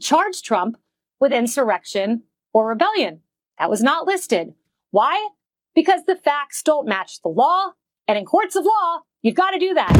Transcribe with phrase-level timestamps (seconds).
[0.00, 0.78] charged Trump
[1.20, 3.20] with insurrection or rebellion.
[3.58, 4.54] That was not listed.
[4.90, 5.28] Why?
[5.74, 7.72] Because the facts don't match the law,
[8.08, 9.92] and in courts of law, you've got to do that.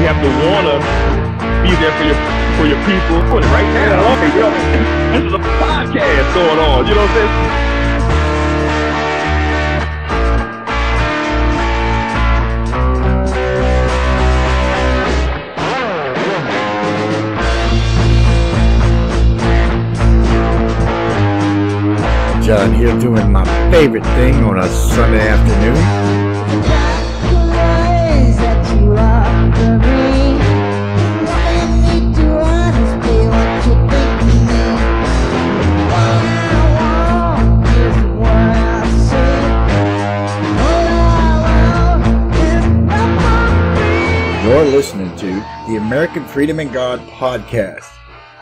[0.00, 0.80] You have to wanna
[1.62, 2.16] be there for your
[2.56, 3.20] for your people.
[3.30, 4.12] Put it right now.
[4.12, 4.50] Okay, yo,
[5.12, 6.86] this is a podcast going on.
[6.86, 7.69] You know what I'm saying?
[22.50, 25.76] John here doing my favorite thing on a Sunday afternoon.
[44.44, 45.34] You're listening to
[45.68, 47.92] the American Freedom and God podcast,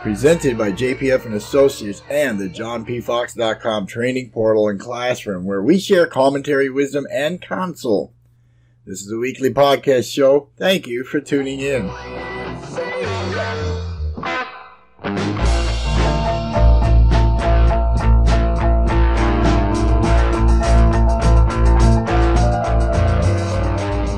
[0.03, 6.07] presented by JPF and Associates and the JohnPFox.com training portal and classroom, where we share
[6.07, 8.13] commentary, wisdom, and counsel.
[8.87, 10.51] This is a weekly podcast show.
[10.57, 11.89] Thank you for tuning in.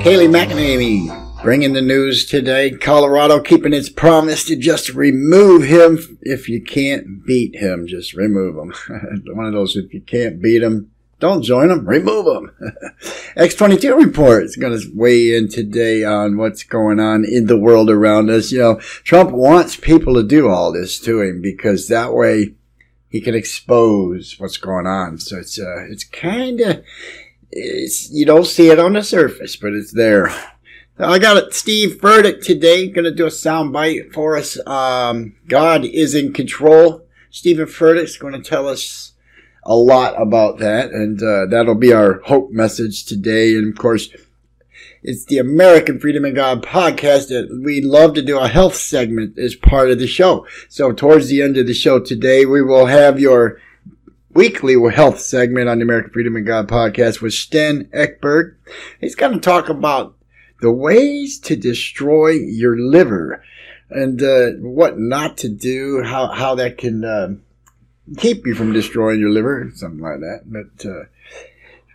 [0.01, 2.71] Kayleigh McEnany bringing the news today.
[2.71, 6.19] Colorado keeping its promise to just remove him.
[6.21, 8.73] If you can't beat him, just remove him.
[9.35, 12.51] One of those, if you can't beat him, don't join them, remove them.
[13.35, 17.89] X22 report is going to weigh in today on what's going on in the world
[17.89, 18.51] around us.
[18.51, 22.55] You know, Trump wants people to do all this to him because that way
[23.09, 25.17] he can expose what's going on.
[25.17, 26.83] So it's, uh, it's kind of,
[27.51, 30.31] it's, you don't see it on the surface, but it's there.
[31.03, 34.59] I got Steve Furtick today, going to do a sound bite for us.
[34.67, 37.01] Um, God is in control.
[37.31, 39.13] Stephen Furtick's going to tell us
[39.63, 43.55] a lot about that, and uh, that'll be our hope message today.
[43.55, 44.09] And of course,
[45.01, 49.39] it's the American Freedom and God podcast that we love to do a health segment
[49.39, 50.45] as part of the show.
[50.69, 53.59] So towards the end of the show today, we will have your
[54.33, 58.55] weekly health segment on the American Freedom and God podcast with Sten Ekberg.
[58.99, 60.15] He's going to talk about
[60.61, 63.43] the ways to destroy your liver
[63.89, 67.33] and uh, what not to do, how, how that can uh,
[68.17, 70.43] keep you from destroying your liver, something like that.
[70.45, 71.05] But uh,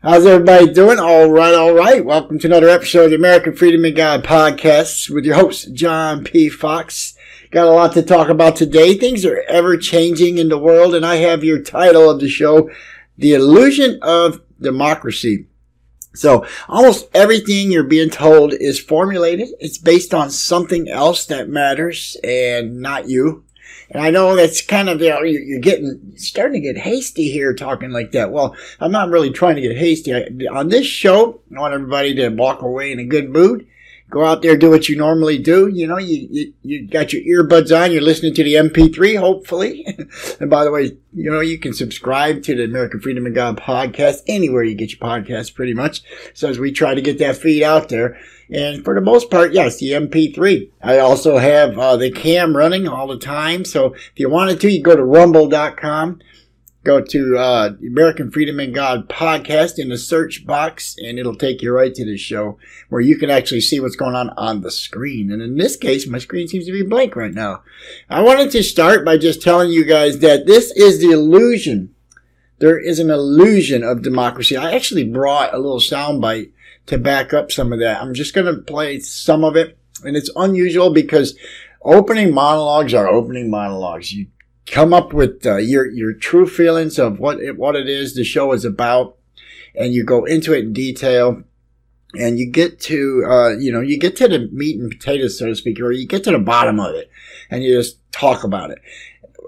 [0.02, 0.98] how's everybody doing?
[0.98, 2.04] All right, all right.
[2.04, 6.24] Welcome to another episode of the American Freedom and God podcast with your host, John
[6.24, 6.48] P.
[6.48, 7.16] Fox.
[7.52, 8.94] Got a lot to talk about today.
[8.94, 12.68] Things are ever changing in the world, and I have your title of the show,
[13.16, 15.46] The Illusion of Democracy.
[16.16, 19.48] So almost everything you're being told is formulated.
[19.60, 23.44] It's based on something else that matters and not you.
[23.90, 27.54] And I know that's kind of, you know, you're getting, starting to get hasty here
[27.54, 28.32] talking like that.
[28.32, 30.12] Well, I'm not really trying to get hasty.
[30.14, 33.66] I, on this show, I want everybody to walk away in a good mood
[34.10, 35.68] go out there, do what you normally do.
[35.68, 39.86] You know, you, you, you got your earbuds on, you're listening to the MP3, hopefully.
[40.40, 43.58] and by the way, you know, you can subscribe to the American Freedom and God
[43.58, 46.02] podcast anywhere you get your podcasts pretty much.
[46.34, 48.18] So as we try to get that feed out there.
[48.48, 50.70] And for the most part, yes, the MP3.
[50.80, 53.64] I also have uh, the cam running all the time.
[53.64, 56.20] So if you wanted to, you go to rumble.com
[56.86, 61.60] go to uh, American Freedom and God podcast in the search box, and it'll take
[61.60, 62.58] you right to the show
[62.88, 65.32] where you can actually see what's going on on the screen.
[65.32, 67.64] And in this case, my screen seems to be blank right now.
[68.08, 71.92] I wanted to start by just telling you guys that this is the illusion.
[72.60, 74.56] There is an illusion of democracy.
[74.56, 76.52] I actually brought a little soundbite
[76.86, 78.00] to back up some of that.
[78.00, 81.36] I'm just going to play some of it, and it's unusual because
[81.82, 84.12] opening monologues are opening monologues.
[84.12, 84.28] You
[84.66, 88.24] come up with uh, your your true feelings of what it, what it is the
[88.24, 89.16] show is about,
[89.74, 91.42] and you go into it in detail,
[92.18, 95.46] and you get to uh, you know you get to the meat and potatoes, so
[95.46, 97.10] to speak, or you get to the bottom of it,
[97.50, 98.78] and you just talk about it.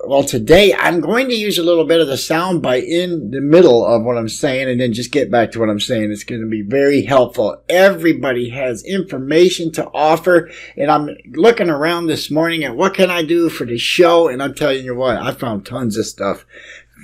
[0.06, 3.40] Well, today I'm going to use a little bit of the sound bite in the
[3.40, 6.12] middle of what I'm saying and then just get back to what I'm saying.
[6.12, 7.62] It's going to be very helpful.
[7.68, 13.22] Everybody has information to offer and I'm looking around this morning at what can I
[13.22, 16.46] do for the show and I'm telling you what, I found tons of stuff.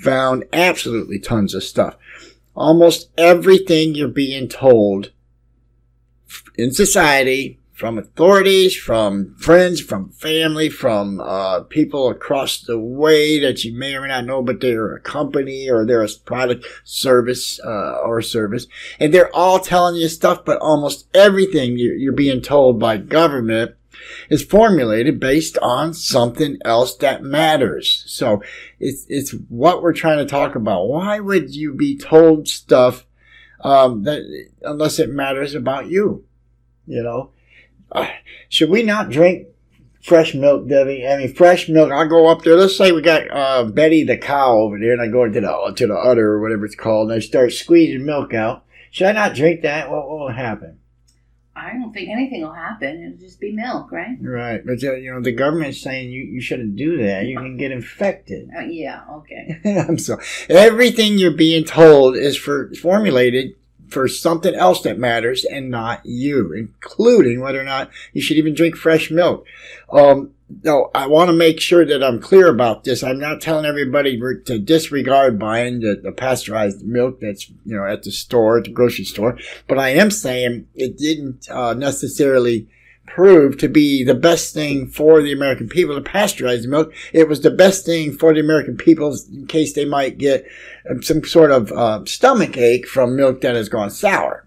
[0.03, 1.97] Found absolutely tons of stuff.
[2.55, 5.11] Almost everything you're being told
[6.57, 13.65] in society from authorities, from friends, from family, from uh, people across the way that
[13.65, 17.59] you may or may not know, but they're a company or they're a product, service,
[17.65, 18.69] uh, or service,
[19.01, 20.45] and they're all telling you stuff.
[20.45, 23.75] But almost everything you're, being told by government
[24.31, 28.05] is formulated based on something else that matters.
[28.07, 28.41] So
[28.79, 30.87] it's it's what we're trying to talk about.
[30.87, 33.05] Why would you be told stuff
[33.63, 34.23] um, that
[34.63, 36.25] unless it matters about you?
[36.87, 37.31] You know,
[37.95, 38.09] uh,
[38.49, 39.49] should we not drink
[40.03, 41.07] fresh milk, Debbie?
[41.07, 41.93] I mean, fresh milk.
[41.93, 42.57] I go up there.
[42.57, 45.73] Let's say we got uh, Betty the cow over there, and I go into the
[45.77, 48.65] to the udder or whatever it's called, and I start squeezing milk out.
[48.91, 49.91] Should I not drink that?
[49.91, 50.79] What, what will happen?
[51.57, 53.03] I don't think anything will happen.
[53.03, 54.17] It'll just be milk, right?
[54.21, 57.27] Right, but uh, you know the government's saying you, you shouldn't do that.
[57.27, 58.51] You can get infected.
[58.57, 59.61] Uh, yeah, okay.
[59.89, 60.25] I'm sorry.
[60.49, 63.55] Everything you're being told is for formulated
[63.89, 68.55] for something else that matters and not you, including whether or not you should even
[68.55, 69.47] drink fresh milk.
[69.93, 70.31] Um,
[70.63, 73.03] no, I want to make sure that I'm clear about this.
[73.03, 78.03] I'm not telling everybody to disregard buying the, the pasteurized milk that's you know at
[78.03, 79.39] the store, at the grocery store,
[79.69, 82.69] but I am saying it didn't uh, necessarily
[83.07, 86.93] proved to be the best thing for the American people to pasteurize the milk.
[87.13, 90.47] It was the best thing for the American people in case they might get
[90.91, 94.47] um, some sort of uh, stomach ache from milk that has gone sour.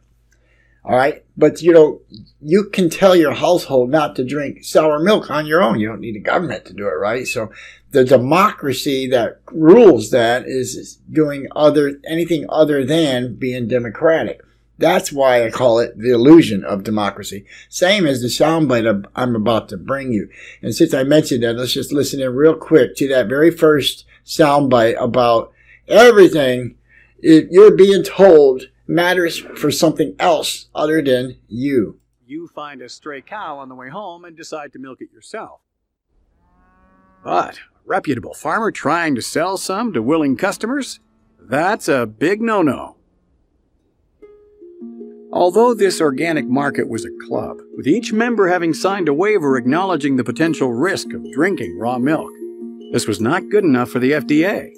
[0.83, 1.23] All right.
[1.35, 2.01] But you know,
[2.41, 5.79] you can tell your household not to drink sour milk on your own.
[5.79, 7.27] You don't need the government to do it, right?
[7.27, 7.51] So
[7.91, 14.41] the democracy that rules that is doing other, anything other than being democratic.
[14.77, 17.45] That's why I call it the illusion of democracy.
[17.67, 20.29] Same as the soundbite I'm about to bring you.
[20.61, 24.05] And since I mentioned that, let's just listen in real quick to that very first
[24.25, 25.51] soundbite about
[25.87, 26.75] everything
[27.19, 31.99] you're being told matters for something else other than you.
[32.25, 35.61] You find a stray cow on the way home and decide to milk it yourself.
[37.23, 40.99] But a reputable farmer trying to sell some to willing customers?
[41.39, 42.96] That's a big no no.
[45.33, 50.15] Although this organic market was a club, with each member having signed a waiver acknowledging
[50.15, 52.31] the potential risk of drinking raw milk,
[52.93, 54.71] this was not good enough for the FDA.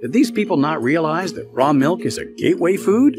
[0.00, 3.14] Did these people not realize that raw milk is a gateway food?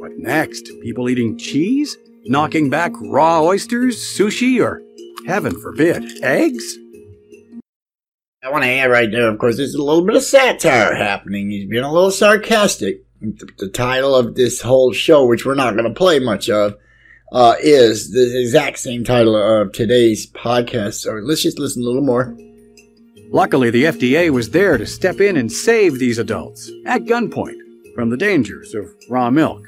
[0.00, 0.70] What next?
[0.82, 1.96] People eating cheese?
[2.26, 4.82] Knocking back raw oysters, sushi, or,
[5.26, 6.78] heaven forbid, eggs?
[8.44, 11.50] I want to add right there, of course, there's a little bit of satire happening.
[11.50, 13.02] He's being a little sarcastic
[13.58, 16.74] the title of this whole show, which we're not going to play much of,
[17.32, 20.94] uh, is the exact same title of today's podcast.
[20.94, 22.36] So let's just listen a little more.
[23.30, 27.58] Luckily, the FDA was there to step in and save these adults at gunpoint
[27.94, 29.66] from the dangers of raw milk.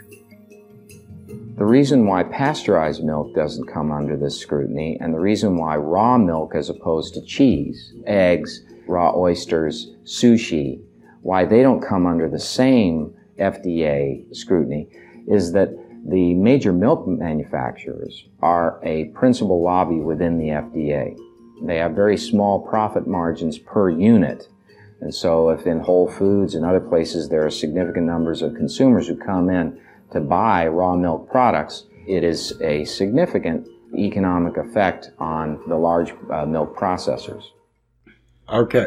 [1.56, 6.18] The reason why pasteurized milk doesn't come under this scrutiny, and the reason why raw
[6.18, 10.80] milk as opposed to cheese, eggs, raw oysters, sushi,
[11.22, 14.88] why they don't come under the same FDA scrutiny
[15.26, 15.70] is that
[16.08, 21.18] the major milk manufacturers are a principal lobby within the FDA.
[21.62, 24.48] They have very small profit margins per unit.
[25.00, 29.08] And so if in Whole Foods and other places there are significant numbers of consumers
[29.08, 29.80] who come in
[30.12, 33.66] to buy raw milk products, it is a significant
[33.96, 37.44] economic effect on the large uh, milk processors.
[38.48, 38.86] Okay.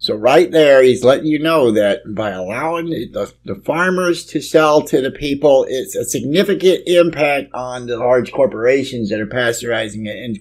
[0.00, 4.80] So right there, he's letting you know that by allowing the, the farmers to sell
[4.84, 10.16] to the people, it's a significant impact on the large corporations that are pasteurizing it.
[10.24, 10.38] And,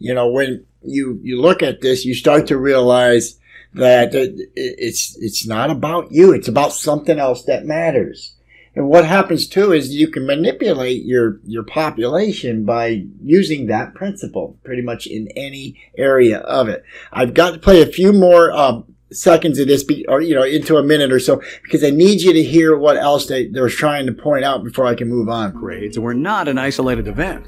[0.00, 3.38] you know, when you, you look at this, you start to realize
[3.74, 6.32] that it's, it's not about you.
[6.32, 8.34] It's about something else that matters.
[8.74, 14.58] And what happens too is you can manipulate your, your population by using that principle
[14.64, 16.82] pretty much in any area of it.
[17.12, 20.42] I've got to play a few more, um, seconds of this, be, or you know,
[20.42, 23.68] into a minute or so, because I need you to hear what else they, they're
[23.68, 25.56] trying to point out before I can move on.
[25.56, 27.46] Raids were not an isolated event.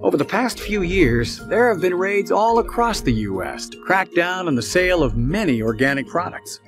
[0.00, 3.68] Over the past few years, there have been raids all across the U.S.
[3.70, 6.60] to crack down on the sale of many organic products.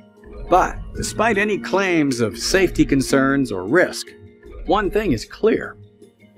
[0.49, 4.06] But despite any claims of safety concerns or risk,
[4.66, 5.76] one thing is clear.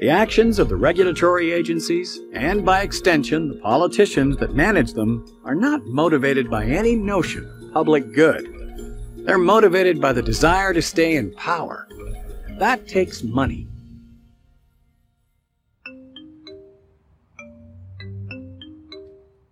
[0.01, 5.55] The actions of the regulatory agencies, and by extension the politicians that manage them, are
[5.55, 8.47] not motivated by any notion public good.
[9.19, 11.89] They're motivated by the desire to stay in power.
[12.59, 13.67] That takes money.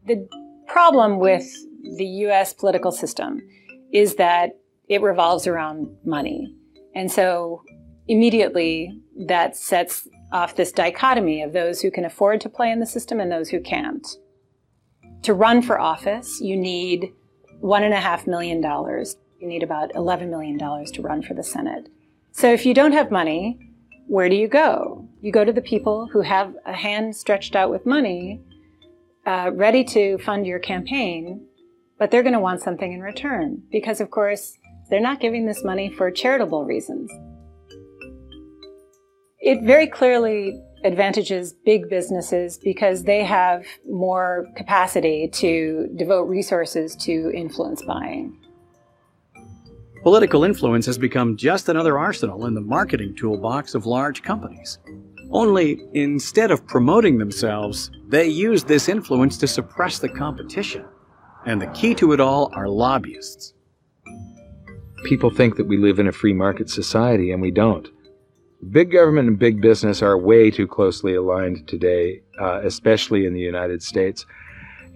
[0.07, 0.29] The
[0.67, 1.45] problem with
[1.97, 3.41] the US political system
[3.93, 4.59] is that
[4.89, 6.55] it revolves around money.
[6.95, 7.63] And so
[8.09, 12.87] immediately that sets off this dichotomy of those who can afford to play in the
[12.87, 14.07] system and those who can't.
[15.23, 17.13] To run for office, you need
[17.67, 19.17] one and a half million dollars.
[19.41, 21.89] You need about $11 million to run for the Senate.
[22.33, 23.59] So if you don't have money,
[24.07, 25.09] where do you go?
[25.21, 28.41] You go to the people who have a hand stretched out with money,
[29.27, 31.45] uh, ready to fund your campaign,
[31.99, 34.57] but they're going to want something in return because, of course,
[34.89, 37.11] they're not giving this money for charitable reasons.
[39.41, 47.31] It very clearly advantages big businesses because they have more capacity to devote resources to
[47.35, 48.39] influence buying.
[50.03, 54.79] Political influence has become just another arsenal in the marketing toolbox of large companies.
[55.33, 60.85] Only instead of promoting themselves, they use this influence to suppress the competition.
[61.45, 63.55] And the key to it all are lobbyists.
[65.05, 67.89] People think that we live in a free market society, and we don't.
[68.71, 73.41] Big government and big business are way too closely aligned today, uh, especially in the
[73.41, 74.25] United States.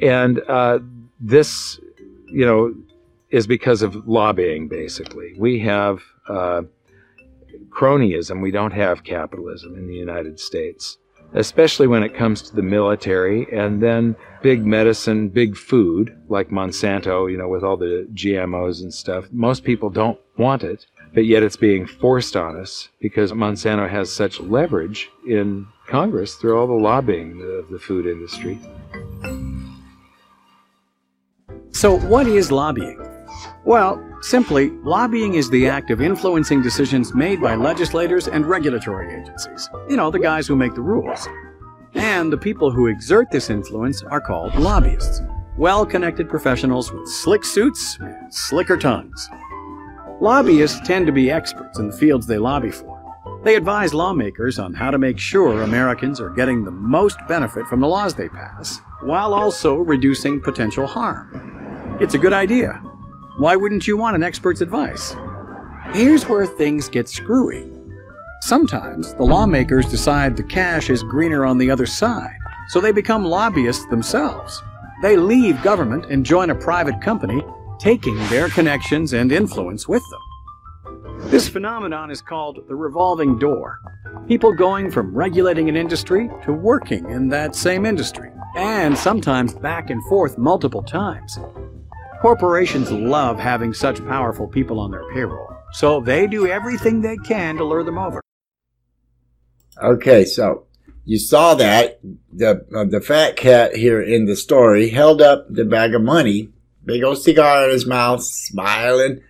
[0.01, 0.79] And uh,
[1.21, 1.79] this,
[2.27, 2.75] you know,
[3.31, 5.35] is because of lobbying, basically.
[5.39, 6.63] We have uh,
[7.69, 10.99] cronyism, we don't have capitalism in the United States,
[11.35, 17.31] especially when it comes to the military and then big medicine, big food, like Monsanto,
[17.31, 19.27] you know, with all the GMOs and stuff.
[19.31, 24.13] Most people don't want it but yet it's being forced on us because Monsanto has
[24.13, 28.59] such leverage in Congress through all the lobbying of the food industry.
[31.73, 33.01] So, what is lobbying?
[33.65, 39.69] Well, simply, lobbying is the act of influencing decisions made by legislators and regulatory agencies.
[39.89, 41.29] You know, the guys who make the rules.
[41.95, 45.23] And the people who exert this influence are called lobbyists.
[45.57, 49.29] Well connected professionals with slick suits and slicker tongues.
[50.21, 53.01] Lobbyists tend to be experts in the fields they lobby for.
[53.43, 57.81] They advise lawmakers on how to make sure Americans are getting the most benefit from
[57.81, 61.97] the laws they pass, while also reducing potential harm.
[62.03, 62.83] It's a good idea.
[63.39, 65.17] Why wouldn't you want an expert's advice?
[65.95, 67.73] Here's where things get screwy.
[68.43, 72.37] Sometimes the lawmakers decide the cash is greener on the other side,
[72.69, 74.63] so they become lobbyists themselves.
[75.01, 77.43] They leave government and join a private company
[77.81, 80.21] taking their connections and influence with them.
[81.31, 83.79] This phenomenon is called the revolving door.
[84.29, 89.91] People going from regulating an industry to working in that same industry, and sometimes back
[89.91, 91.39] and forth multiple times.
[92.21, 97.57] Corporations love having such powerful people on their payroll, so they do everything they can
[97.57, 98.21] to lure them over.
[99.83, 100.67] Okay, so
[101.05, 102.01] you saw that
[102.33, 106.51] the uh, the fat cat here in the story held up the bag of money
[106.85, 109.21] big old cigar in his mouth, smiling,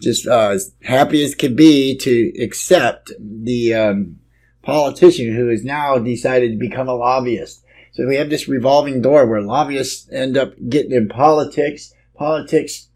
[0.00, 4.18] just uh, as happy as could be to accept the um,
[4.62, 7.64] politician who has now decided to become a lobbyist.
[7.92, 11.92] So we have this revolving door where lobbyists end up getting in politics.
[12.14, 12.88] Politics,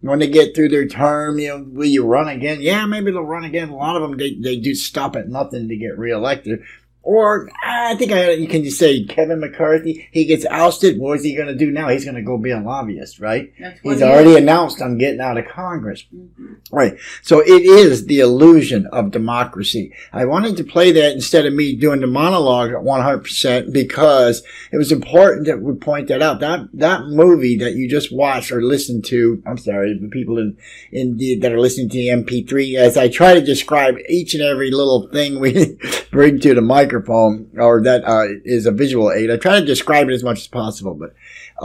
[0.00, 2.60] when they get through their term, you know, will you run again?
[2.60, 3.70] Yeah, maybe they'll run again.
[3.70, 6.60] A lot of them, they, they do stop at nothing to get reelected.
[7.04, 10.08] Or I think I, you can just say Kevin McCarthy.
[10.10, 10.98] He gets ousted.
[10.98, 11.88] What is he going to do now?
[11.88, 13.52] He's going to go be a lobbyist, right?
[13.82, 14.36] He's already is.
[14.36, 16.54] announced I'm getting out of Congress, mm-hmm.
[16.72, 16.96] right?
[17.20, 19.92] So it is the illusion of democracy.
[20.14, 24.42] I wanted to play that instead of me doing the monologue at 100 percent because
[24.72, 26.40] it was important that we point that out.
[26.40, 29.42] That that movie that you just watched or listened to.
[29.46, 30.56] I'm sorry, the people in
[30.90, 32.76] in the, that are listening to the MP3.
[32.76, 35.78] As I try to describe each and every little thing we
[36.10, 39.30] bring to the microphone microphone or that uh, is a visual aid.
[39.30, 41.14] I try to describe it as much as possible, but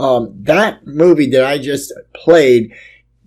[0.00, 2.72] um, that movie that I just played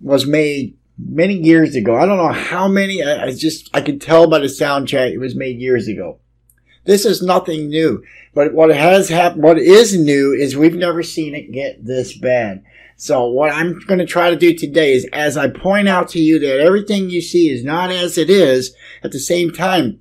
[0.00, 1.96] was made many years ago.
[1.96, 3.02] I don't know how many.
[3.02, 6.18] I, I just I could tell by the soundtrack it was made years ago.
[6.84, 11.34] This is nothing new, but what has happened, what is new, is we've never seen
[11.34, 12.62] it get this bad.
[12.96, 16.20] So what I'm going to try to do today is, as I point out to
[16.20, 20.00] you that everything you see is not as it is, at the same time,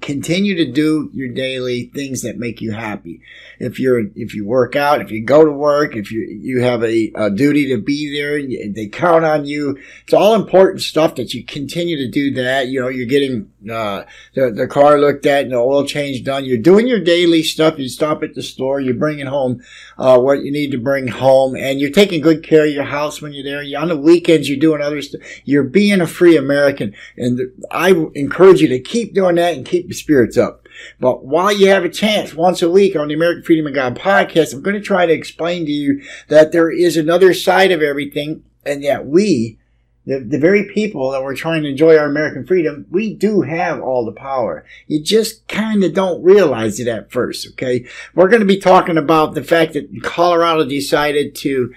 [0.00, 3.20] continue to do your daily things that make you happy.
[3.58, 6.84] If you're, if you work out, if you go to work, if you, you have
[6.84, 8.40] a, a duty to be there,
[8.72, 9.78] they count on you.
[10.04, 12.68] It's all important stuff that you continue to do that.
[12.68, 14.04] You know, you're getting, uh,
[14.34, 16.44] the, the car looked at and the oil change done.
[16.44, 17.78] You're doing your daily stuff.
[17.78, 19.62] You stop at the store, you bring it home,
[19.98, 23.20] uh, what you need to bring home and you're taking good care of your house
[23.20, 23.62] when you're there.
[23.62, 25.20] You're on the weekends, you're doing other stuff.
[25.44, 26.94] You're being a free American.
[27.16, 27.40] And
[27.70, 30.68] I encourage you to keep doing that and keep your spirits up.
[31.00, 33.98] But while you have a chance once a week on the American Freedom of God
[33.98, 37.82] podcast, I'm going to try to explain to you that there is another side of
[37.82, 39.58] everything and that we
[40.08, 43.82] the, the very people that we're trying to enjoy our American freedom, we do have
[43.82, 44.64] all the power.
[44.86, 47.86] You just kind of don't realize it at first, okay?
[48.14, 51.74] We're going to be talking about the fact that Colorado decided to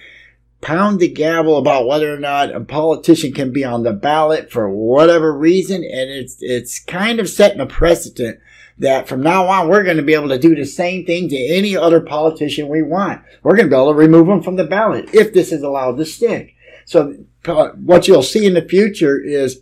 [0.61, 4.69] pound the gavel about whether or not a politician can be on the ballot for
[4.69, 8.39] whatever reason, and it's, it's kind of setting a precedent
[8.77, 11.35] that from now on we're going to be able to do the same thing to
[11.35, 13.21] any other politician we want.
[13.43, 15.97] We're going to be able to remove them from the ballot if this is allowed
[15.97, 16.55] to stick.
[16.85, 19.61] So what you'll see in the future is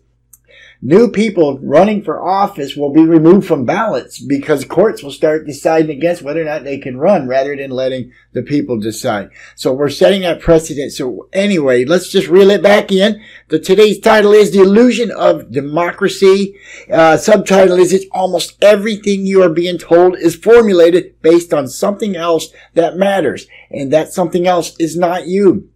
[0.81, 5.89] new people running for office will be removed from ballots because courts will start deciding
[5.89, 9.29] against whether or not they can run rather than letting the people decide.
[9.55, 10.93] So we're setting that precedent.
[10.93, 13.21] So anyway, let's just reel it back in.
[13.49, 16.57] The today's title is The Illusion of Democracy.
[16.91, 22.15] Uh, subtitle is It's almost everything you are being told is formulated based on something
[22.15, 23.47] else that matters.
[23.69, 25.69] And that something else is not you.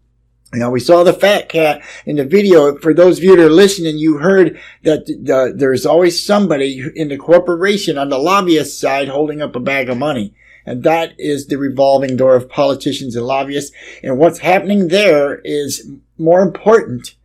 [0.60, 2.78] Know, we saw the fat cat in the video.
[2.78, 7.08] For those of you that are listening, you heard that the, there's always somebody in
[7.08, 10.34] the corporation on the lobbyist side holding up a bag of money.
[10.66, 13.76] And that is the revolving door of politicians and lobbyists.
[14.04, 17.16] And what's happening there is more important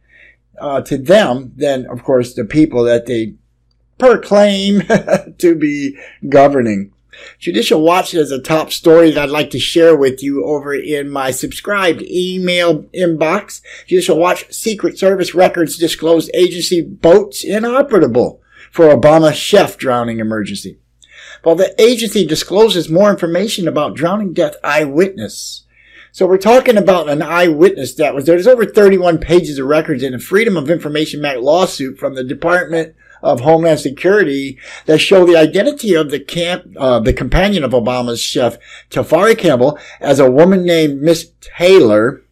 [0.60, 3.34] uh, to them than, of course, the people that they
[3.98, 4.82] proclaim
[5.38, 6.92] to be governing.
[7.38, 11.10] Judicial Watch is a top story that I'd like to share with you over in
[11.10, 13.60] my subscribed email inbox.
[13.86, 20.78] Judicial Watch Secret Service records disclosed agency boats inoperable for Obama chef drowning emergency.
[21.42, 25.64] While the agency discloses more information about drowning death eyewitness.
[26.10, 28.36] So we're talking about an eyewitness that was there.
[28.36, 32.24] There's over 31 pages of records in a Freedom of Information Act lawsuit from the
[32.24, 37.72] Department of Homeland Security that show the identity of the camp, uh, the companion of
[37.72, 38.58] Obama's chef,
[38.90, 42.22] Tafari Campbell, as a woman named Miss Taylor,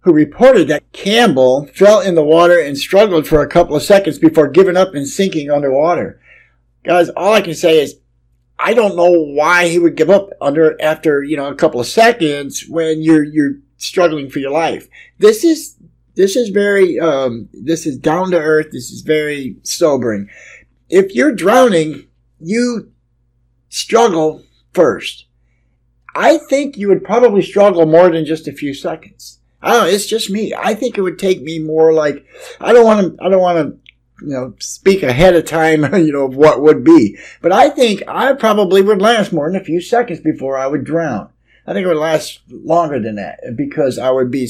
[0.00, 4.18] who reported that Campbell fell in the water and struggled for a couple of seconds
[4.18, 6.20] before giving up and sinking underwater.
[6.84, 7.96] Guys, all I can say is
[8.58, 11.86] I don't know why he would give up under after, you know, a couple of
[11.86, 14.88] seconds when you're you're struggling for your life.
[15.18, 15.76] This is
[16.14, 18.68] this is very, um, this is down to earth.
[18.72, 20.28] This is very sobering.
[20.88, 22.06] If you're drowning,
[22.40, 22.92] you
[23.68, 25.26] struggle first.
[26.14, 29.40] I think you would probably struggle more than just a few seconds.
[29.60, 29.88] I don't know.
[29.88, 30.54] It's just me.
[30.54, 32.24] I think it would take me more like,
[32.60, 36.12] I don't want to, I don't want to, you know, speak ahead of time, you
[36.12, 37.18] know, of what would be.
[37.42, 40.84] But I think I probably would last more than a few seconds before I would
[40.84, 41.30] drown.
[41.66, 44.46] I think it would last longer than that because I would be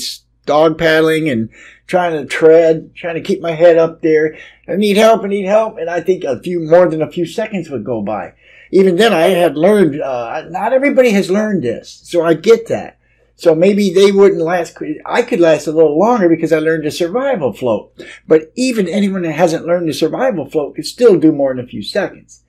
[0.47, 1.51] dog paddling and
[1.87, 4.37] trying to tread, trying to keep my head up there.
[4.69, 5.79] I need help, I need help.
[5.79, 8.35] And I think a few, more than a few seconds would go by.
[8.71, 12.01] Even then I had learned, uh, not everybody has learned this.
[12.05, 12.99] So I get that.
[13.37, 16.91] So maybe they wouldn't last, I could last a little longer because I learned the
[16.91, 17.93] survival float.
[18.27, 21.69] But even anyone that hasn't learned the survival float could still do more than a
[21.69, 22.45] few seconds.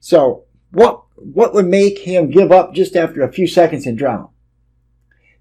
[0.00, 4.28] So what, what would make him give up just after a few seconds and drown?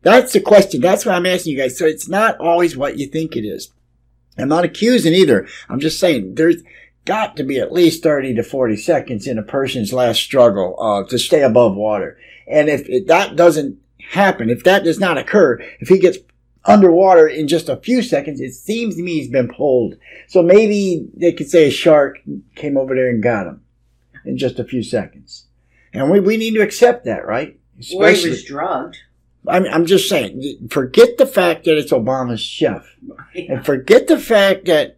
[0.03, 0.81] That's the question.
[0.81, 1.77] That's what I'm asking you guys.
[1.77, 3.71] So it's not always what you think it is.
[4.37, 5.47] I'm not accusing either.
[5.69, 6.61] I'm just saying there's
[7.05, 11.03] got to be at least 30 to 40 seconds in a person's last struggle uh,
[11.09, 12.17] to stay above water.
[12.47, 13.79] And if, if that doesn't
[14.11, 16.17] happen, if that does not occur, if he gets
[16.65, 19.95] underwater in just a few seconds, it seems to me he's been pulled.
[20.27, 22.19] So maybe they could say a shark
[22.55, 23.61] came over there and got him
[24.25, 25.45] in just a few seconds.
[25.93, 27.59] And we, we need to accept that, right?
[27.79, 28.97] Especially, or he was drugged.
[29.47, 32.85] I'm, I'm just saying, forget the fact that it's Obama's chef.
[33.35, 34.97] And forget the fact that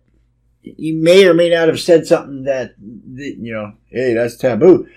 [0.62, 4.88] you may or may not have said something that, you know, hey, that's taboo.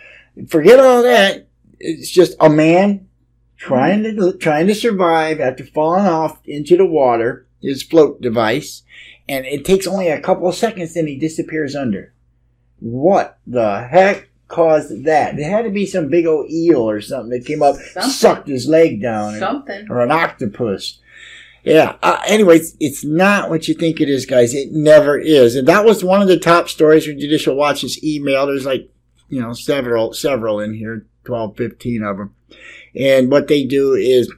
[0.48, 1.48] Forget all that.
[1.78, 3.08] It's just a man
[3.56, 8.82] trying to, trying to survive after falling off into the water, his float device,
[9.28, 12.14] and it takes only a couple of seconds, then he disappears under.
[12.80, 15.36] What the heck caused that.
[15.36, 18.10] There had to be some big old eel or something that came up, something.
[18.10, 19.38] sucked his leg down.
[19.38, 19.86] Something.
[19.90, 20.98] Or an octopus.
[21.62, 21.96] Yeah.
[22.02, 24.54] Uh, anyways, it's not what you think it is, guys.
[24.54, 25.54] It never is.
[25.54, 28.46] And that was one of the top stories from Judicial Watch's email.
[28.46, 28.90] There's like,
[29.28, 32.34] you know, several, several in here, 12, 15 of them.
[32.96, 34.32] And what they do is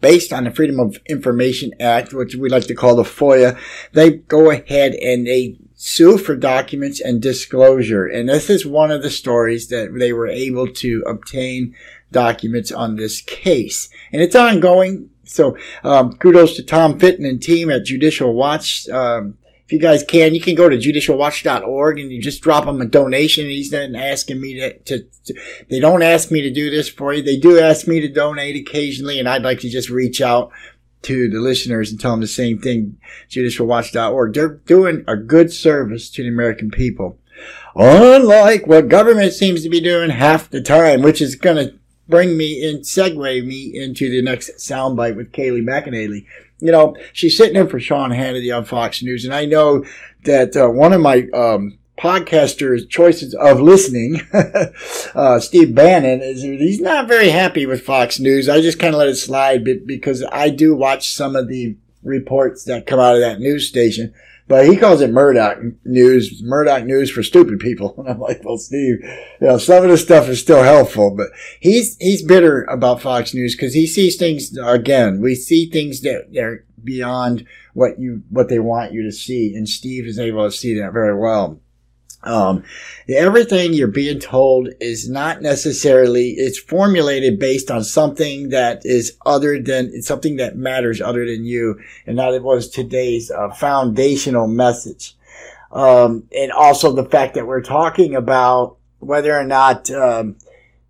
[0.00, 3.58] based on the Freedom of Information Act, which we like to call the FOIA,
[3.92, 8.06] they go ahead and they sue for documents and disclosure.
[8.06, 11.76] And this is one of the stories that they were able to obtain
[12.10, 13.90] documents on this case.
[14.10, 15.10] And it's ongoing.
[15.24, 18.88] So um, kudos to Tom Fitton and team at Judicial Watch.
[18.88, 22.80] Um, if you guys can, you can go to judicialwatch.org and you just drop them
[22.80, 23.44] a donation.
[23.44, 25.34] He's not asking me to, to, to,
[25.68, 27.22] they don't ask me to do this for you.
[27.22, 30.50] They do ask me to donate occasionally and I'd like to just reach out
[31.04, 32.98] to the listeners and tell them the same thing.
[33.30, 34.34] JudicialWatch.org.
[34.34, 37.18] They're doing a good service to the American people.
[37.74, 41.74] Unlike what government seems to be doing half the time, which is going to
[42.08, 46.26] bring me in, segue me into the next soundbite with Kayleigh McEnany.
[46.60, 49.84] You know, she's sitting in for Sean Hannity on Fox News, and I know
[50.24, 54.20] that uh, one of my um, podcaster's choices of listening,
[55.14, 58.48] uh, Steve Bannon, is he's not very happy with Fox News.
[58.48, 62.64] I just kind of let it slide because I do watch some of the reports
[62.64, 64.12] that come out of that news station.
[64.46, 67.94] But he calls it Murdoch news, Murdoch news for stupid people.
[68.04, 68.98] And I'm like, well, Steve,
[69.40, 71.28] you know, some of the stuff is still helpful, but
[71.60, 76.36] he's, he's bitter about Fox News because he sees things, again, we see things that
[76.36, 79.54] are beyond what you, what they want you to see.
[79.54, 81.60] And Steve is able to see that very well.
[82.24, 82.64] Um,
[83.08, 89.60] everything you're being told is not necessarily, it's formulated based on something that is other
[89.60, 91.78] than, something that matters other than you.
[92.06, 95.16] And that it was today's uh, foundational message.
[95.70, 100.36] Um, and also the fact that we're talking about whether or not, um,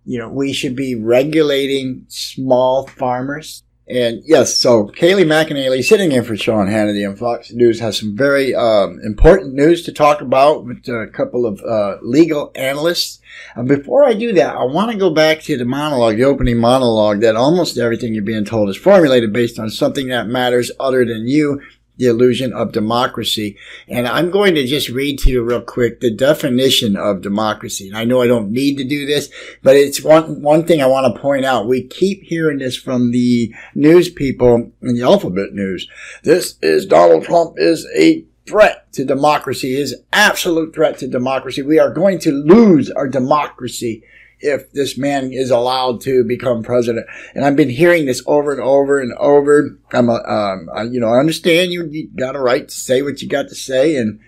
[0.05, 6.23] you know, we should be regulating small farmers and yes, so Kayleigh McEnany sitting in
[6.23, 10.65] for Sean Hannity on Fox News has some very um, important news to talk about
[10.65, 13.19] with a couple of uh, legal analysts.
[13.55, 16.57] Uh, before I do that, I want to go back to the monologue, the opening
[16.57, 21.05] monologue, that almost everything you're being told is formulated based on something that matters other
[21.05, 21.61] than you
[21.97, 23.57] the illusion of democracy.
[23.87, 27.87] And I'm going to just read to you real quick the definition of democracy.
[27.87, 29.29] And I know I don't need to do this,
[29.63, 31.67] but it's one, one thing I want to point out.
[31.67, 35.87] We keep hearing this from the news people in the alphabet news.
[36.23, 41.61] This is Donald Trump is a threat to democracy, is absolute threat to democracy.
[41.61, 44.03] We are going to lose our democracy
[44.39, 47.05] if this man is allowed to become president.
[47.33, 49.79] And I've been hearing this over and over and over.
[49.91, 53.01] I'm, a, um, I, you know, I understand you, you got a right to say
[53.01, 54.19] what you got to say and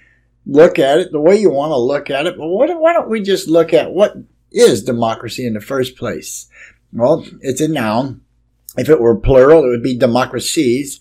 [0.45, 2.37] look at it the way you want to look at it.
[2.37, 4.15] But what, why don't we just look at what
[4.51, 6.49] is democracy in the first place?
[6.93, 8.21] Well, it's a noun.
[8.77, 10.99] If it were plural, it would be democracies.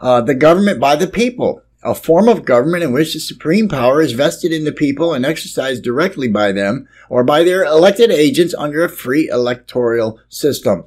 [0.00, 4.00] Uh, the government by the people a form of government in which the supreme power
[4.00, 8.54] is vested in the people and exercised directly by them or by their elected agents
[8.58, 10.84] under a free electoral system.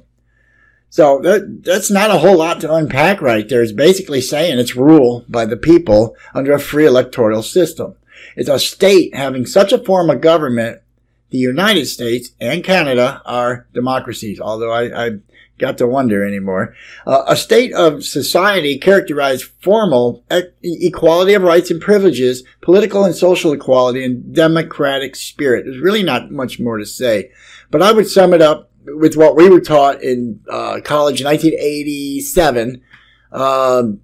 [0.90, 3.62] So that, that's not a whole lot to unpack right there.
[3.62, 7.96] It's basically saying it's ruled by the people under a free electoral system.
[8.36, 10.82] It's a state having such a form of government.
[11.30, 15.10] The United States and Canada are democracies, although I, I
[15.58, 16.74] got to wonder anymore.
[17.06, 20.24] Uh, a state of society characterized formal
[20.62, 25.64] equality of rights and privileges, political and social equality, and democratic spirit.
[25.64, 27.30] There's really not much more to say,
[27.70, 31.26] but I would sum it up with what we were taught in uh, college in
[31.26, 32.82] 1987.
[33.30, 34.00] Um,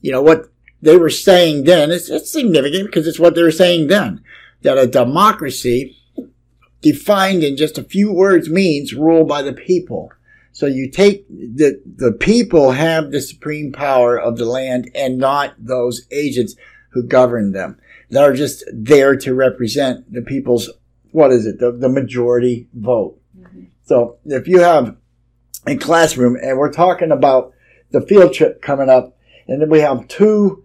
[0.00, 0.50] you know what
[0.82, 1.90] they were saying then.
[1.90, 4.22] It's, it's significant because it's what they were saying then.
[4.62, 5.96] That a democracy,
[6.80, 10.10] defined in just a few words, means rule by the people.
[10.54, 15.54] So you take the, the people have the supreme power of the land and not
[15.58, 16.54] those agents
[16.90, 17.80] who govern them.
[18.10, 20.70] That are just there to represent the people's,
[21.10, 23.18] what is it, the, the majority vote.
[23.36, 23.64] Mm-hmm.
[23.82, 24.96] So if you have
[25.66, 27.52] a classroom and we're talking about
[27.90, 30.64] the field trip coming up and then we have two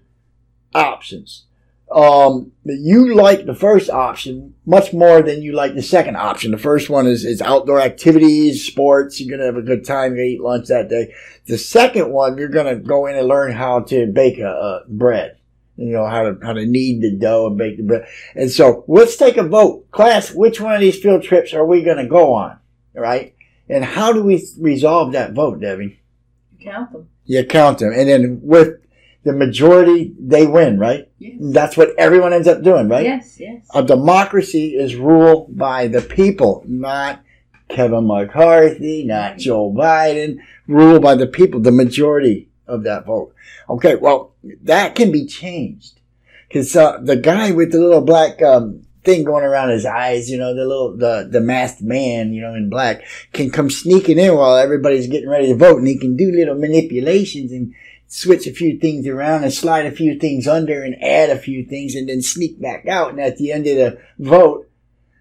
[0.75, 1.47] options
[1.91, 6.51] um, you like the first option much more than you like the second option.
[6.51, 9.19] The first one is, is outdoor activities, sports.
[9.19, 10.15] You're going to have a good time.
[10.15, 11.13] You eat lunch that day.
[11.47, 15.37] The second one, you're going to go in and learn how to bake a, bread.
[15.77, 18.07] You know, how to, how to knead the dough and bake the bread.
[18.35, 19.89] And so let's take a vote.
[19.91, 22.59] Class, which one of these field trips are we going to go on?
[22.93, 23.33] Right?
[23.69, 26.01] And how do we resolve that vote, Debbie?
[26.57, 27.09] You count them.
[27.25, 27.93] You count them.
[27.93, 28.79] And then with
[29.23, 31.09] the majority, they win, right?
[31.19, 31.35] Yes.
[31.39, 33.03] That's what everyone ends up doing, right?
[33.03, 33.65] Yes, yes.
[33.73, 37.21] A democracy is ruled by the people, not
[37.67, 43.33] Kevin McCarthy, not Joe Biden, ruled by the people, the majority of that vote.
[43.69, 45.99] Okay, well, that can be changed.
[46.51, 50.37] Cause uh, the guy with the little black um, thing going around his eyes, you
[50.37, 53.03] know, the little, the, the masked man, you know, in black,
[53.33, 56.55] can come sneaking in while everybody's getting ready to vote and he can do little
[56.55, 57.75] manipulations and
[58.09, 61.63] switch a few things around and slide a few things under and add a few
[61.63, 63.11] things and then sneak back out.
[63.11, 64.67] And at the end of the vote,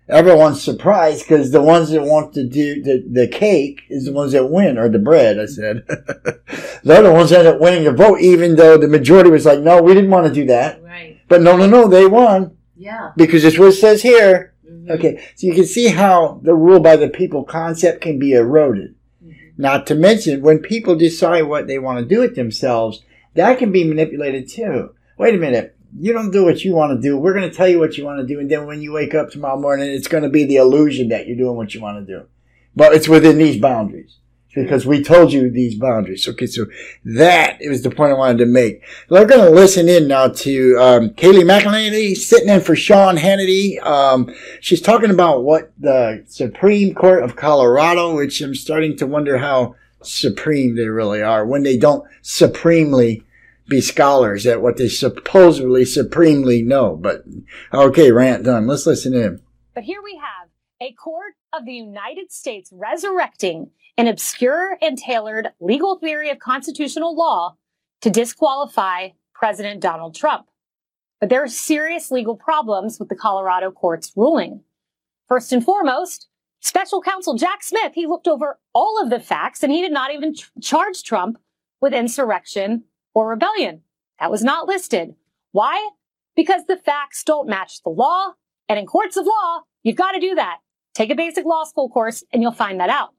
[0.08, 4.32] everyone's surprised because the ones that want to do the, the cake is the ones
[4.32, 5.84] that win, or the bread, I said.
[6.82, 9.60] They're the ones that end up winning the vote, even though the majority was like,
[9.60, 10.82] no, we didn't want to do that.
[10.82, 11.20] Right.
[11.28, 12.56] But no, no, no, they won.
[12.74, 13.12] Yeah.
[13.16, 14.54] Because it's what it says here.
[14.66, 14.92] Mm-hmm.
[14.92, 18.94] Okay, so you can see how the rule by the people concept can be eroded.
[19.58, 23.02] Not to mention, when people decide what they want to do with themselves,
[23.34, 24.94] that can be manipulated too.
[25.18, 25.76] Wait a minute.
[25.98, 27.18] You don't do what you want to do.
[27.18, 28.38] We're going to tell you what you want to do.
[28.38, 31.26] And then when you wake up tomorrow morning, it's going to be the illusion that
[31.26, 32.26] you're doing what you want to do.
[32.76, 34.16] But it's within these boundaries
[34.62, 36.26] because we told you these boundaries.
[36.28, 36.66] Okay, so
[37.04, 38.82] that was the point I wanted to make.
[39.08, 43.84] We're going to listen in now to um, Kayleigh McEnany sitting in for Sean Hannity.
[43.84, 49.38] Um, she's talking about what the Supreme Court of Colorado, which I'm starting to wonder
[49.38, 53.24] how supreme they really are when they don't supremely
[53.68, 56.96] be scholars at what they supposedly supremely know.
[56.96, 57.24] But
[57.72, 58.66] okay, rant done.
[58.66, 59.40] Let's listen in.
[59.74, 60.48] But here we have
[60.80, 67.16] a court of the United States resurrecting an obscure and tailored legal theory of constitutional
[67.16, 67.56] law
[68.00, 70.46] to disqualify President Donald Trump.
[71.20, 74.62] But there are serious legal problems with the Colorado court's ruling.
[75.26, 76.28] First and foremost,
[76.60, 80.14] special counsel Jack Smith, he looked over all of the facts and he did not
[80.14, 81.36] even ch- charge Trump
[81.80, 82.84] with insurrection
[83.14, 83.82] or rebellion.
[84.20, 85.16] That was not listed.
[85.50, 85.90] Why?
[86.36, 88.34] Because the facts don't match the law.
[88.68, 90.58] And in courts of law, you've got to do that.
[90.94, 93.14] Take a basic law school course and you'll find that out.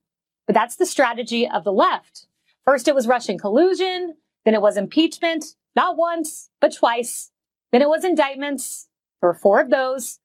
[0.50, 2.26] But that's the strategy of the left.
[2.66, 4.16] First, it was Russian collusion.
[4.46, 7.30] Then it was impeachment, not once, but twice.
[7.72, 8.88] Then it was indictments.
[9.22, 10.18] There were four of those.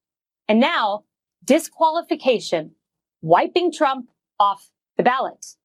[0.48, 1.04] And now
[1.44, 2.70] disqualification,
[3.20, 4.08] wiping Trump
[4.40, 5.56] off the ballot.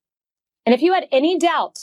[0.65, 1.79] And if you had any doubt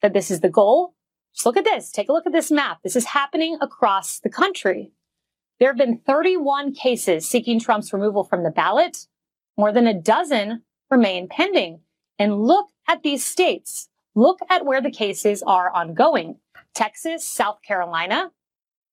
[0.00, 0.94] that this is the goal,
[1.34, 1.90] just look at this.
[1.90, 2.84] Take a look at this map.
[2.84, 4.92] This is happening across the country.
[5.58, 9.08] There have been 31 cases seeking Trump's removal from the ballot.
[9.58, 11.80] More than a dozen remain pending.
[12.18, 13.88] And look at these states.
[14.14, 16.36] Look at where the cases are ongoing.
[16.74, 18.30] Texas, South Carolina.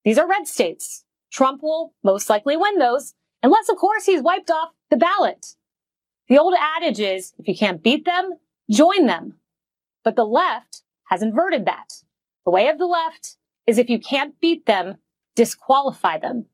[0.03, 1.03] These are red states.
[1.31, 5.55] Trump will most likely win those, unless, of course, he's wiped off the ballot.
[6.27, 8.31] The old adage is if you can't beat them,
[8.69, 9.35] join them.
[10.03, 12.03] But the left has inverted that.
[12.45, 14.97] The way of the left is if you can't beat them,
[15.35, 16.45] disqualify them.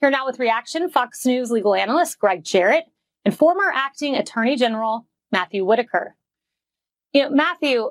[0.00, 2.84] Here now with reaction, Fox News legal analyst Gregg Jarrett
[3.24, 6.16] and former acting attorney general Matthew Whitaker.
[7.12, 7.90] You know, Matthew,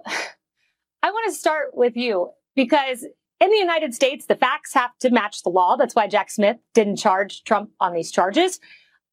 [1.04, 3.04] I want to start with you because
[3.40, 5.76] in the United States, the facts have to match the law.
[5.76, 8.60] That's why Jack Smith didn't charge Trump on these charges.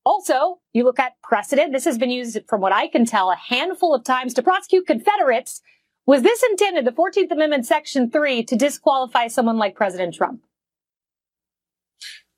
[0.07, 1.75] Also, you look at precedent.
[1.75, 4.87] This has been used, from what I can tell, a handful of times to prosecute
[4.87, 5.61] Confederates.
[6.07, 10.41] Was this intended, the 14th Amendment, Section 3, to disqualify someone like President Trump?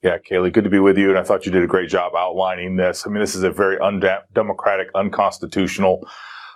[0.05, 1.09] Yeah, Kayleigh, good to be with you.
[1.09, 3.07] And I thought you did a great job outlining this.
[3.07, 6.07] I mean, this is a very undemocratic, unconstitutional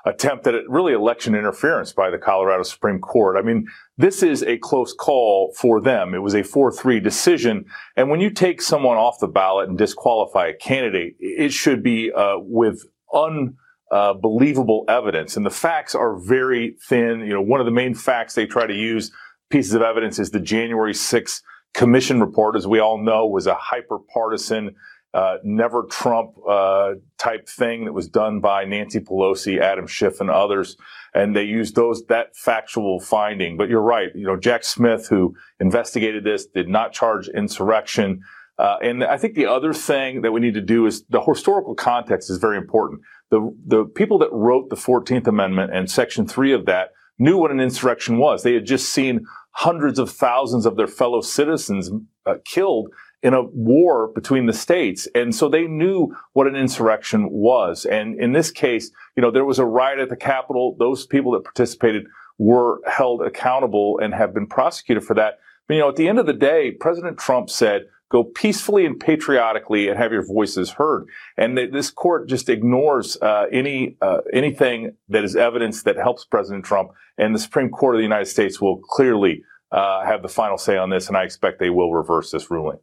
[0.05, 3.39] attempt at really election interference by the Colorado Supreme Court.
[3.39, 6.15] I mean, this is a close call for them.
[6.15, 7.65] It was a 4-3 decision.
[7.97, 12.13] And when you take someone off the ballot and disqualify a candidate, it should be
[12.13, 12.85] uh, with
[13.15, 15.39] unbelievable evidence.
[15.39, 17.21] And the facts are very thin.
[17.21, 19.11] You know, one of the main facts they try to use
[19.49, 21.41] pieces of evidence is the January 6th
[21.75, 24.75] commission report, as we all know, was a hyper partisan,
[25.15, 30.31] uh, never Trump uh, type thing that was done by Nancy Pelosi, Adam Schiff, and
[30.31, 30.77] others.
[31.15, 33.57] And they used those that factual finding.
[33.57, 34.11] But you're right.
[34.15, 38.23] You know, Jack Smith, who investigated this, did not charge insurrection.
[38.59, 41.75] Uh, and I think the other thing that we need to do is the historical
[41.75, 43.01] context is very important.
[43.31, 47.51] The the people that wrote the 14th Amendment and Section three of that knew what
[47.51, 48.43] an insurrection was.
[48.43, 51.91] They had just seen hundreds of thousands of their fellow citizens
[52.27, 52.89] uh, killed
[53.23, 55.09] in a war between the states.
[55.15, 57.85] And so they knew what an insurrection was.
[57.85, 60.77] And in this case, you know, there was a riot at the Capitol.
[60.79, 62.05] Those people that participated
[62.39, 65.41] were held accountable and have been prosecuted for that.
[65.67, 68.99] But, you know, at the end of the day, President Trump said, go peacefully and
[68.99, 71.07] patriotically and have your voices heard.
[71.37, 76.25] And th- this court just ignores uh, any uh, anything that is evidence that helps
[76.25, 76.91] President Trump.
[77.17, 80.77] And the Supreme Court of the United States will clearly uh, have the final say
[80.77, 82.79] on this, and I expect they will reverse this ruling.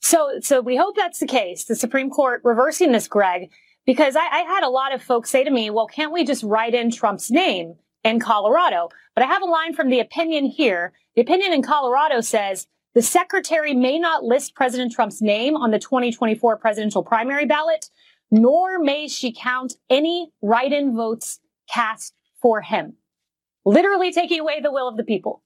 [0.00, 1.64] So, so we hope that's the case.
[1.64, 3.50] The Supreme Court reversing this, Greg,
[3.86, 6.42] because I, I had a lot of folks say to me, "Well, can't we just
[6.42, 10.92] write in Trump's name in Colorado?" But I have a line from the opinion here.
[11.14, 15.78] The opinion in Colorado says the secretary may not list President Trump's name on the
[15.78, 17.90] 2024 presidential primary ballot,
[18.30, 22.94] nor may she count any write in votes cast for him.
[23.64, 25.42] Literally taking away the will of the people.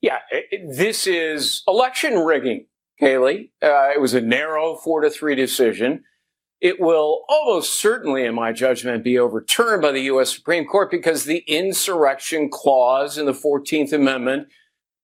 [0.00, 0.18] Yeah,
[0.68, 2.66] this is election rigging,
[3.00, 3.50] Kayleigh.
[3.60, 6.04] Uh, it was a narrow four to three decision.
[6.60, 10.34] It will almost certainly, in my judgment, be overturned by the U.S.
[10.34, 14.48] Supreme Court because the insurrection clause in the 14th Amendment,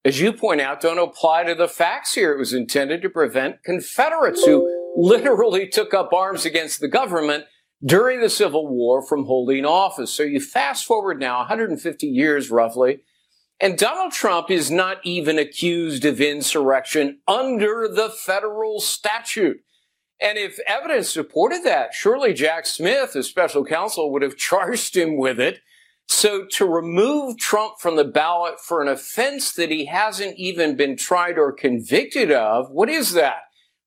[0.05, 2.33] as you point out, don't apply to the facts here.
[2.33, 7.45] It was intended to prevent Confederates who literally took up arms against the government
[7.85, 10.13] during the Civil War from holding office.
[10.13, 13.01] So you fast forward now 150 years roughly,
[13.61, 19.64] and Donald Trump is not even accused of insurrection under the federal statute.
[20.25, 25.19] And if evidence supported that, surely Jack Smith, as special counsel, would have charged him
[25.19, 25.61] with it.
[26.09, 30.97] So to remove Trump from the ballot for an offense that he hasn't even been
[30.97, 33.43] tried or convicted of, what is that?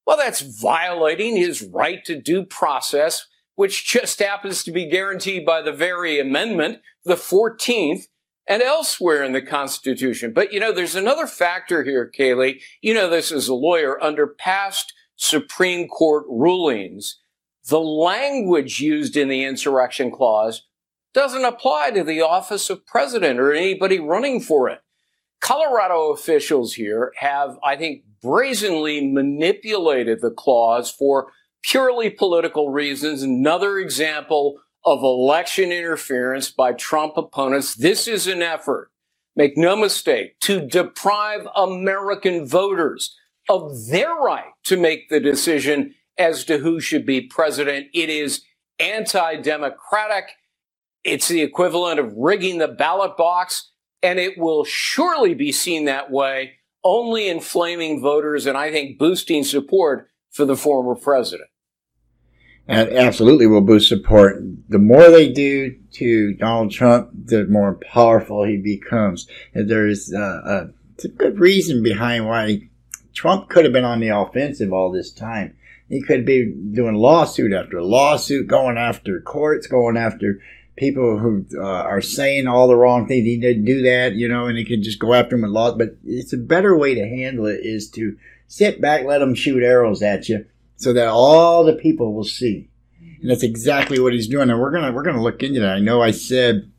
[0.06, 5.64] Well, that's violating his right to due process, which just happens to be guaranteed by
[5.64, 8.06] the very amendment, the 14th,
[8.48, 10.34] and elsewhere in the Constitution.
[10.34, 12.62] But you know, there's another factor here, Kayleigh.
[12.82, 14.02] You know this as a lawyer.
[14.02, 17.20] Under past Supreme Court rulings,
[17.68, 20.64] the language used in the insurrection clause
[21.14, 24.80] doesn't apply to the office of president or anybody running for it.
[25.42, 31.32] Colorado officials here have, I think, brazenly manipulated the clause for
[31.64, 33.22] purely political reasons.
[33.22, 37.76] Another example of election interference by Trump opponents.
[37.76, 38.92] This is an effort,
[39.36, 43.16] make no mistake, to deprive American voters
[43.50, 47.88] of their right to make the decision as to who should be president.
[47.94, 48.44] It is
[48.80, 50.32] anti-democratic.
[51.04, 53.72] It's the equivalent of rigging the ballot box,
[54.04, 59.44] and it will surely be seen that way, only inflaming voters and I think boosting
[59.44, 61.50] support for the former president
[62.68, 64.44] and absolutely will boost support.
[64.70, 69.28] The more they do to Donald Trump, the more powerful he becomes.
[69.54, 70.70] And there's uh, a,
[71.04, 72.70] a good reason behind why
[73.18, 75.58] Trump could have been on the offensive all this time.
[75.90, 80.40] He could be doing lawsuit after lawsuit, going after courts, going after
[80.76, 83.26] people who uh, are saying all the wrong things.
[83.26, 85.76] He didn't do that, you know, and he could just go after them with law.
[85.76, 89.64] But it's a better way to handle it is to sit back, let them shoot
[89.64, 92.70] arrows at you so that all the people will see.
[93.20, 94.52] And that's exactly what he's doing.
[94.52, 95.78] And we're gonna we're gonna look into that.
[95.78, 96.72] I know I said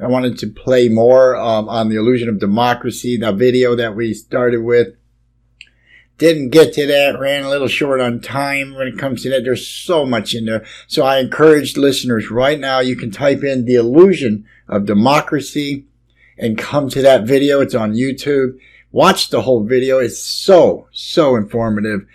[0.00, 4.14] I wanted to play more um, on the illusion of democracy, the video that we
[4.14, 4.96] started with.
[6.16, 9.42] Didn't get to that, ran a little short on time when it comes to that.
[9.42, 10.64] There's so much in there.
[10.86, 15.86] So I encourage listeners right now, you can type in the illusion of democracy
[16.38, 17.60] and come to that video.
[17.60, 18.58] It's on YouTube.
[18.92, 19.98] Watch the whole video.
[19.98, 22.06] It's so, so informative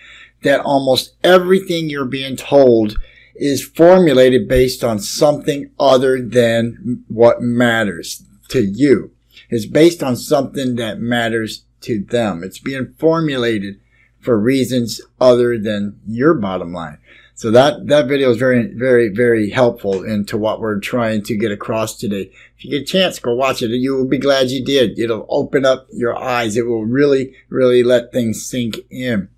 [0.44, 2.98] that almost everything you're being told
[3.36, 9.12] is formulated based on something other than what matters to you.
[9.50, 12.44] It's based on something that matters to them.
[12.44, 13.80] It's being formulated
[14.20, 16.98] for reasons other than your bottom line.
[17.36, 21.54] So that, that video is very, very, very helpful into what we're trying to get
[21.54, 22.30] across today.
[22.58, 23.70] If you get a chance, go watch it.
[23.70, 25.00] You will be glad you did.
[25.00, 26.58] It'll open up your eyes.
[26.58, 29.30] It will really, really let things sink in.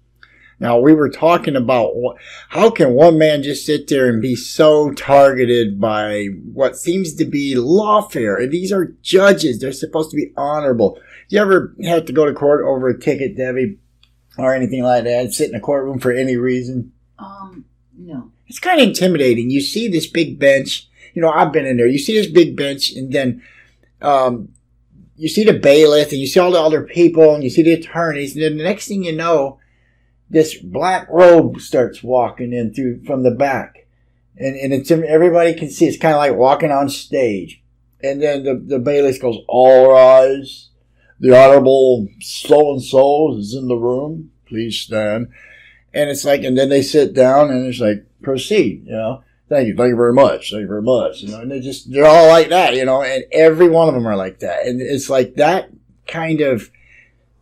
[0.62, 1.92] Now we were talking about
[2.50, 7.26] how can one man just sit there and be so targeted by what seems to
[7.26, 8.50] be lawfare?
[8.50, 11.00] These are judges; they're supposed to be honorable.
[11.30, 13.80] You ever have to go to court over a ticket, Debbie,
[14.38, 15.34] or anything like that?
[15.34, 16.94] Sit in a courtroom for any reason?
[17.20, 17.66] Um,
[17.98, 18.32] no.
[18.48, 19.50] It's kind of intimidating.
[19.50, 20.88] You see this big bench.
[21.14, 21.88] You know, I've been in there.
[21.88, 23.44] You see this big bench, and then
[24.02, 24.50] um,
[25.16, 27.74] you see the bailiff, and you see all the other people, and you see the
[27.74, 29.60] attorneys, and then the next thing you know
[30.32, 33.86] this black robe starts walking in through from the back.
[34.38, 37.62] And, and it's everybody can see it's kind of like walking on stage.
[38.02, 40.70] And then the, the bailiff goes, All rise.
[41.22, 44.32] The Honorable so and so is in the room.
[44.46, 45.30] Please stand.
[45.94, 49.24] And it's like, and then they sit down and it's like, proceed, you know.
[49.48, 51.22] Thank you, thank you very much, thank you very much.
[51.22, 53.94] You know, and they just, they're all like that, you know, and every one of
[53.94, 54.66] them are like that.
[54.66, 55.70] And it's like that
[56.08, 56.70] kind of,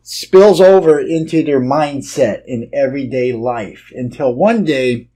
[0.02, 5.08] spills over into their mindset in everyday life until one day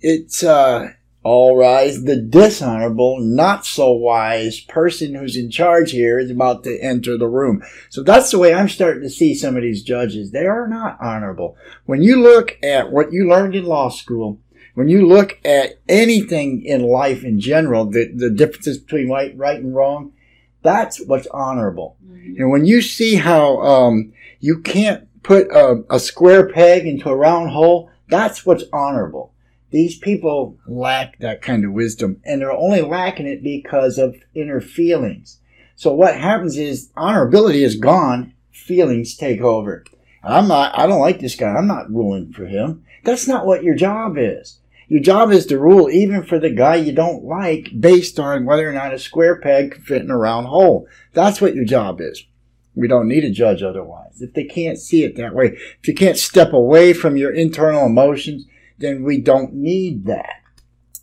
[0.00, 0.92] it's uh,
[1.24, 6.78] all rise the dishonorable not so wise person who's in charge here is about to
[6.80, 10.30] enter the room so that's the way i'm starting to see some of these judges
[10.30, 11.56] they are not honorable
[11.86, 14.38] when you look at what you learned in law school
[14.74, 19.60] when you look at anything in life in general the, the differences between right, right
[19.60, 20.12] and wrong
[20.64, 21.96] that's what's honorable.
[22.04, 22.40] Mm-hmm.
[22.40, 27.14] And when you see how um, you can't put a, a square peg into a
[27.14, 29.33] round hole, that's what's honorable.
[29.74, 34.60] These people lack that kind of wisdom, and they're only lacking it because of inner
[34.60, 35.40] feelings.
[35.74, 39.84] So what happens is honorability is gone, feelings take over.
[40.22, 41.48] I'm not, I don't like this guy.
[41.48, 42.84] I'm not ruling for him.
[43.02, 44.60] That's not what your job is.
[44.86, 48.70] Your job is to rule even for the guy you don't like based on whether
[48.70, 50.86] or not a square peg can fit in a round hole.
[51.14, 52.24] That's what your job is.
[52.76, 54.22] We don't need a judge otherwise.
[54.22, 57.86] If they can't see it that way, if you can't step away from your internal
[57.86, 58.46] emotions,
[58.78, 60.40] then we don't need that.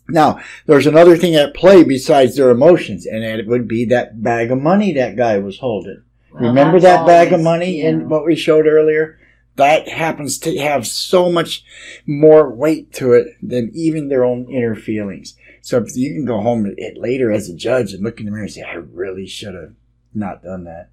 [0.08, 4.50] Now, there's another thing at play besides their emotions, and it would be that bag
[4.50, 6.02] of money that guy was holding.
[6.32, 7.90] Well, Remember that bag of money yeah.
[7.90, 9.18] in what we showed earlier?
[9.56, 11.64] That happens to have so much
[12.06, 15.36] more weight to it than even their own inner feelings.
[15.60, 18.32] So if you can go home it later as a judge and look in the
[18.32, 19.74] mirror and say, I really should have
[20.14, 20.88] not done that.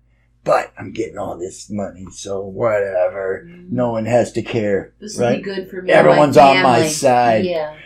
[0.49, 3.47] But I'm getting all this money, so whatever.
[3.69, 4.95] No one has to care.
[4.99, 5.37] This right?
[5.37, 5.91] be good for me.
[5.91, 7.45] Everyone's my on my side.
[7.45, 7.77] Yeah.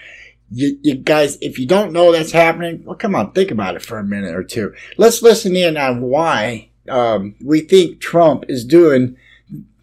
[0.50, 3.82] You, you guys, if you don't know that's happening, well, come on, think about it
[3.82, 4.74] for a minute or two.
[4.96, 9.18] Let's listen in on why um, we think Trump is doing,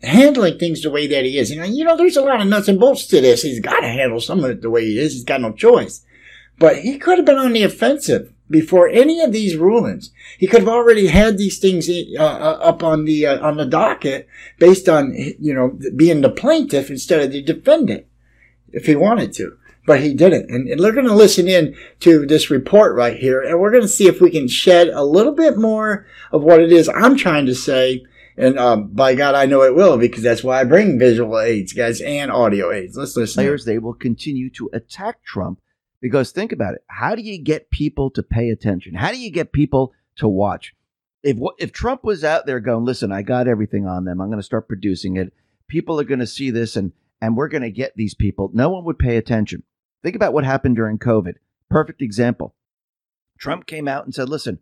[0.03, 1.51] handling things the way that he is.
[1.51, 3.43] You know, you know, there's a lot of nuts and bolts to this.
[3.43, 5.13] He's got to handle some of it the way he is.
[5.13, 6.03] He's got no choice.
[6.61, 10.13] But he could have been on the offensive before any of these rulings.
[10.39, 13.65] He could have already had these things uh, uh, up on the uh, on the
[13.65, 18.05] docket based on you know being the plaintiff instead of the defendant,
[18.73, 19.57] if he wanted to.
[19.87, 20.51] But he didn't.
[20.51, 23.83] And, and we're going to listen in to this report right here, and we're going
[23.83, 27.17] to see if we can shed a little bit more of what it is I'm
[27.17, 28.05] trying to say.
[28.37, 31.73] And um, by God, I know it will because that's why I bring visual aids,
[31.73, 32.99] guys, and audio aids.
[32.99, 33.43] Let's listen.
[33.43, 35.59] players, they will continue to attack Trump
[36.01, 36.85] because think about it.
[36.89, 38.95] How do you get people to pay attention?
[38.95, 40.75] How do you get people to watch?
[41.23, 44.21] If if Trump was out there going, listen, I got everything on them.
[44.21, 45.33] I'm going to start producing it.
[45.69, 48.51] People are going to see this, and and we're going to get these people.
[48.55, 49.63] No one would pay attention.
[50.03, 51.35] Think about what happened during COVID.
[51.69, 52.55] Perfect example.
[53.39, 54.59] Trump came out and said, listen,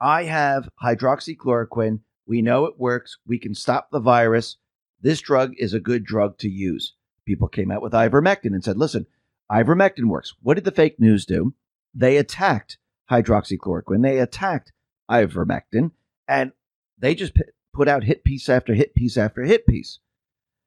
[0.00, 2.00] I have hydroxychloroquine.
[2.26, 3.18] We know it works.
[3.26, 4.56] We can stop the virus.
[5.00, 6.94] This drug is a good drug to use.
[7.24, 9.06] People came out with ivermectin and said, listen,
[9.50, 10.34] ivermectin works.
[10.42, 11.54] What did the fake news do?
[11.94, 12.78] They attacked
[13.10, 14.02] hydroxychloroquine.
[14.02, 14.72] They attacked
[15.10, 15.92] ivermectin
[16.28, 16.52] and
[16.98, 17.32] they just
[17.72, 19.98] put out hit piece after hit piece after hit piece.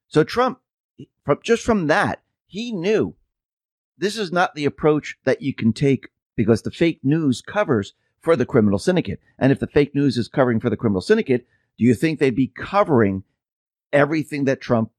[0.08, 0.60] So Trump,
[1.26, 3.16] from just from that, he knew
[3.98, 8.36] this is not the approach that you can take because the fake news covers for
[8.36, 9.20] the criminal syndicate.
[9.38, 11.46] And if the fake news is covering for the criminal syndicate,
[11.78, 13.24] do you think they'd be covering
[13.92, 14.92] everything that Trump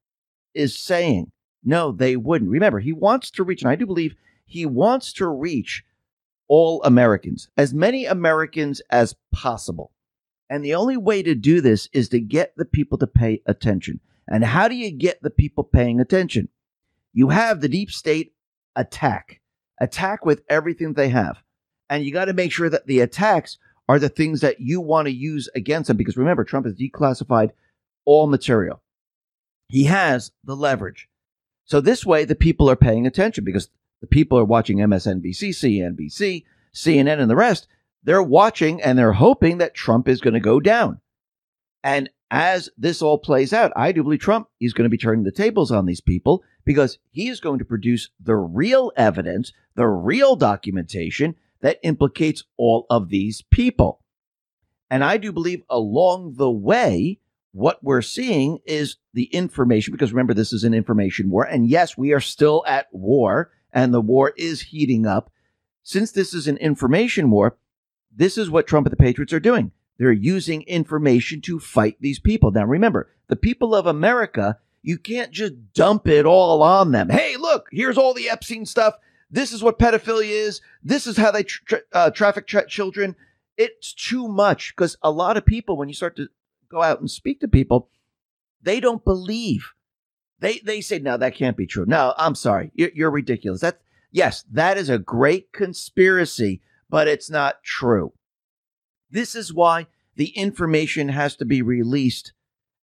[0.54, 1.32] is saying?
[1.62, 2.50] No, they wouldn't.
[2.50, 4.14] Remember, he wants to reach, and I do believe
[4.46, 5.84] he wants to reach
[6.48, 9.92] all Americans, as many Americans as possible.
[10.48, 14.00] And the only way to do this is to get the people to pay attention.
[14.26, 16.48] And how do you get the people paying attention?
[17.12, 18.32] You have the deep state
[18.74, 19.40] attack,
[19.80, 21.42] attack with everything they have.
[21.88, 23.58] And you got to make sure that the attacks
[23.88, 25.96] are the things that you want to use against them.
[25.96, 27.50] Because remember, Trump has declassified
[28.04, 28.82] all material.
[29.68, 31.08] He has the leverage.
[31.70, 36.44] So this way, the people are paying attention because the people are watching MSNBC, CNBC,
[36.74, 37.68] CNN, and the rest.
[38.02, 41.00] They're watching and they're hoping that Trump is going to go down.
[41.84, 45.22] And as this all plays out, I do believe Trump is going to be turning
[45.22, 49.86] the tables on these people because he is going to produce the real evidence, the
[49.86, 54.00] real documentation that implicates all of these people.
[54.90, 57.19] And I do believe along the way,
[57.52, 61.44] what we're seeing is the information, because remember, this is an information war.
[61.44, 65.30] And yes, we are still at war and the war is heating up.
[65.82, 67.56] Since this is an information war,
[68.14, 69.72] this is what Trump and the Patriots are doing.
[69.98, 72.50] They're using information to fight these people.
[72.50, 77.08] Now, remember, the people of America, you can't just dump it all on them.
[77.10, 78.94] Hey, look, here's all the Epstein stuff.
[79.30, 80.60] This is what pedophilia is.
[80.82, 83.14] This is how they tra- uh, traffic tra- children.
[83.56, 86.28] It's too much because a lot of people, when you start to
[86.70, 87.88] go out and speak to people,
[88.62, 89.72] they don't believe.
[90.38, 91.84] They they say, no, that can't be true.
[91.86, 93.60] No, I'm sorry, you're, you're ridiculous.
[93.60, 98.12] That yes, that is a great conspiracy, but it's not true.
[99.10, 102.32] This is why the information has to be released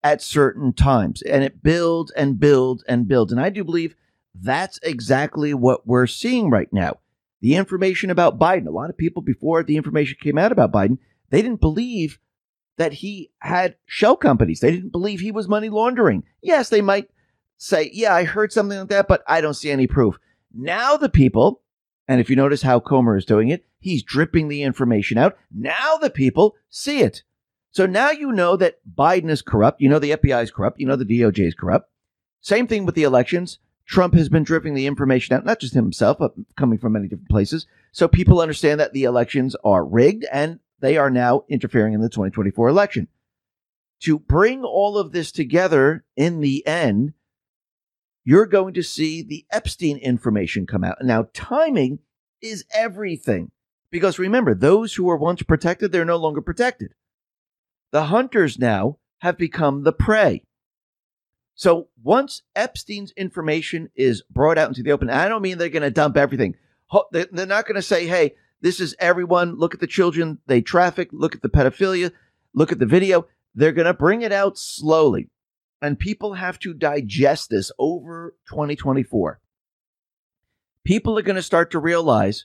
[0.03, 3.33] at certain times, and it builds and builds and builds.
[3.33, 3.95] And I do believe
[4.35, 6.99] that's exactly what we're seeing right now.
[7.41, 10.99] The information about Biden, a lot of people before the information came out about Biden,
[11.31, 12.19] they didn't believe
[12.77, 14.61] that he had shell companies.
[14.61, 16.25] They didn't believe he was money laundering.
[16.43, 17.09] Yes, they might
[17.57, 20.19] say, Yeah, I heard something like that, but I don't see any proof.
[20.55, 21.63] Now the people,
[22.09, 25.37] and if you notice how Comer is doing it, he's dripping the information out.
[25.53, 27.23] Now the people see it.
[27.71, 29.81] So now you know that Biden is corrupt.
[29.81, 30.81] You know the FBI is corrupt.
[30.81, 31.91] You know the DOJ is corrupt.
[32.41, 33.59] Same thing with the elections.
[33.87, 37.29] Trump has been dripping the information out, not just himself, but coming from many different
[37.29, 37.67] places.
[37.93, 42.09] So people understand that the elections are rigged and they are now interfering in the
[42.09, 43.09] 2024 election.
[44.01, 47.15] To bring all of this together in the end,
[48.25, 50.99] you're going to see the Epstein information come out.
[51.03, 52.01] Now, timing
[52.43, 53.51] is everything
[53.91, 56.93] because remember, those who were once protected, they're no longer protected.
[57.93, 60.43] The hunters now have become the prey.
[61.55, 65.83] So once Epstein's information is brought out into the open, I don't mean they're going
[65.83, 66.57] to dump everything.
[67.13, 68.35] they're not going to say, "Hey,
[68.67, 69.55] this is everyone.
[69.55, 71.09] Look at the children they traffic.
[71.13, 72.11] Look at the pedophilia.
[72.53, 75.31] Look at the video." They're going to bring it out slowly,
[75.81, 79.41] and people have to digest this over 2024.
[80.85, 82.45] People are going to start to realize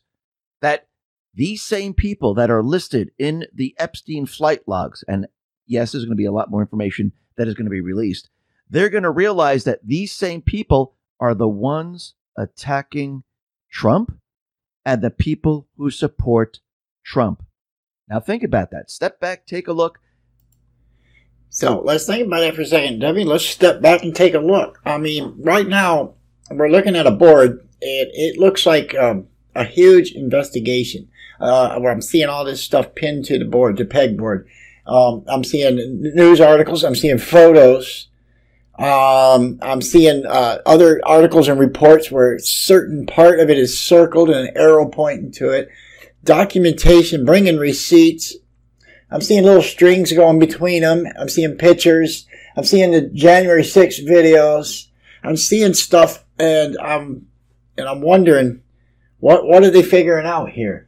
[0.61, 0.87] that
[1.33, 5.25] these same people that are listed in the Epstein flight logs, and
[5.65, 8.29] yes, there's going to be a lot more information that is going to be released.
[8.69, 13.23] They're going to realize that these same people are the ones attacking
[13.71, 14.20] Trump
[14.85, 16.59] and the people who support
[17.03, 17.43] Trump.
[18.09, 18.91] Now, think about that.
[18.91, 19.99] Step back, take a look.
[21.49, 23.25] So let's think about that for a second, Debbie.
[23.25, 24.79] Let's step back and take a look.
[24.85, 26.13] I mean, right now
[26.49, 31.09] we're looking at a board, and it looks like um, a huge investigation.
[31.39, 34.45] Uh, where I'm seeing all this stuff pinned to the board, the pegboard.
[34.85, 35.75] Um, I'm seeing
[36.13, 36.83] news articles.
[36.83, 38.09] I'm seeing photos.
[38.81, 44.31] Um, I'm seeing uh, other articles and reports where certain part of it is circled
[44.31, 45.69] and an arrow pointing to it.
[46.23, 48.35] Documentation, bringing receipts.
[49.11, 51.05] I'm seeing little strings going between them.
[51.19, 52.25] I'm seeing pictures.
[52.57, 54.87] I'm seeing the January 6th videos.
[55.23, 57.27] I'm seeing stuff, and I'm
[57.77, 58.63] and I'm wondering
[59.19, 60.87] what what are they figuring out here?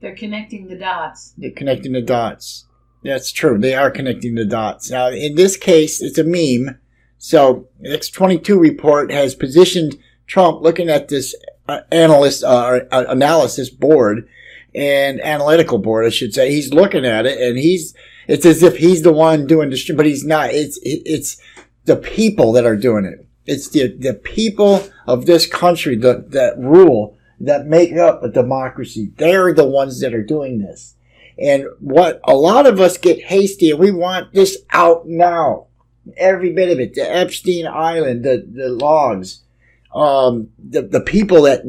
[0.00, 1.34] They're connecting the dots.
[1.38, 2.66] They're connecting the dots.
[3.04, 3.58] That's true.
[3.58, 4.90] They are connecting the dots.
[4.90, 6.78] Now, in this case, it's a meme.
[7.18, 11.34] So, the X22 report has positioned Trump looking at this
[11.68, 14.28] uh, analyst uh, uh, analysis board
[14.74, 16.50] and analytical board, I should say.
[16.50, 17.94] He's looking at it, and he's
[18.28, 20.50] it's as if he's the one doing the, but he's not.
[20.50, 21.40] It's it, it's
[21.84, 23.26] the people that are doing it.
[23.46, 29.12] It's the the people of this country that that rule that make up a democracy.
[29.16, 30.94] They're the ones that are doing this.
[31.40, 35.67] And what a lot of us get hasty and we want this out now.
[36.16, 36.94] Every bit of it.
[36.94, 39.42] The Epstein Island, the, the logs,
[39.94, 41.62] um, the, the people that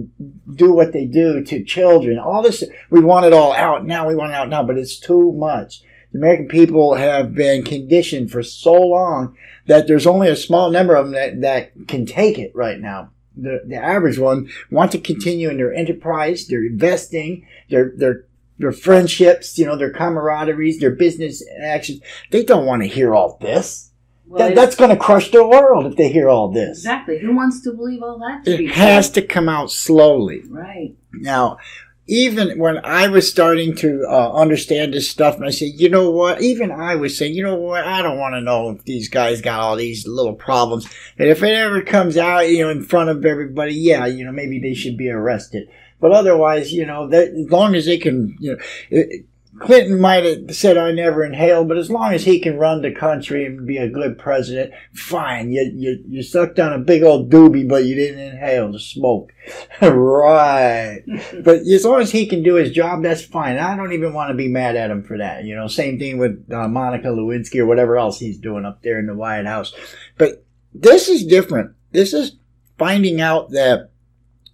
[0.56, 4.08] do what they do to children, all this, we want it all out now.
[4.08, 5.82] We want it out now, but it's too much.
[6.12, 9.38] The American people have been conditioned for so long
[9.68, 13.12] that there's only a small number of them that, that can take it right now
[13.42, 18.26] the, the average one want to continue in their enterprise, their investing, their their
[18.58, 22.02] their friendships, you know, their camaraderies, their business actions.
[22.32, 23.89] They don't want to hear all this.
[24.30, 26.78] Well, that, that's going to crush the world if they hear all this.
[26.78, 27.18] Exactly.
[27.18, 28.46] Who wants to believe all that?
[28.46, 29.24] To be It has true?
[29.24, 30.44] to come out slowly.
[30.48, 30.96] Right.
[31.14, 31.58] Now,
[32.06, 36.12] even when I was starting to uh, understand this stuff, and I said, you know
[36.12, 36.42] what?
[36.42, 37.84] Even I was saying, you know what?
[37.84, 40.88] I don't want to know if these guys got all these little problems.
[41.18, 44.32] And if it ever comes out, you know, in front of everybody, yeah, you know,
[44.32, 45.70] maybe they should be arrested.
[46.00, 49.26] But otherwise, you know, that, as long as they can, you know, it,
[49.60, 52.92] Clinton might have said I never inhaled, but as long as he can run the
[52.92, 55.52] country and be a good president, fine.
[55.52, 59.34] You you, you sucked on a big old doobie, but you didn't inhale the smoke,
[59.82, 61.02] right?
[61.44, 63.58] but as long as he can do his job, that's fine.
[63.58, 65.44] I don't even want to be mad at him for that.
[65.44, 69.00] You know, same thing with uh, Monica Lewinsky or whatever else he's doing up there
[69.00, 69.74] in the White House.
[70.18, 70.44] But
[70.74, 71.76] this is different.
[71.92, 72.38] This is
[72.78, 73.92] finding out that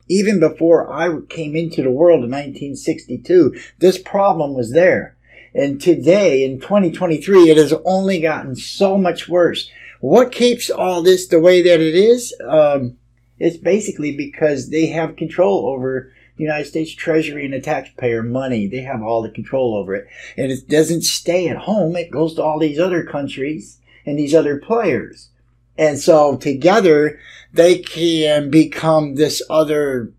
[0.08, 5.16] even before I came into the world in 1962, this problem was there.
[5.54, 9.70] And today, in 2023, it has only gotten so much worse.
[10.02, 12.36] What keeps all this the way that it is?
[12.46, 12.98] Um,
[13.40, 18.68] it's basically because they have control over the United States Treasury and the taxpayer money.
[18.68, 20.08] They have all the control over it.
[20.38, 21.96] And it doesn't stay at home.
[21.96, 25.30] It goes to all these other countries and these other players.
[25.78, 27.20] And so together
[27.54, 30.14] they can become this other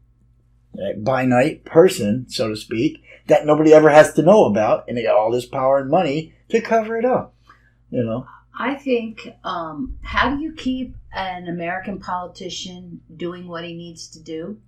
[0.98, 4.84] by night person, so to speak, that nobody ever has to know about.
[4.88, 7.34] And they got all this power and money to cover it up.
[7.90, 8.26] You know?
[8.58, 14.22] I think, um, how do you keep an American politician doing what he needs to
[14.22, 14.60] do?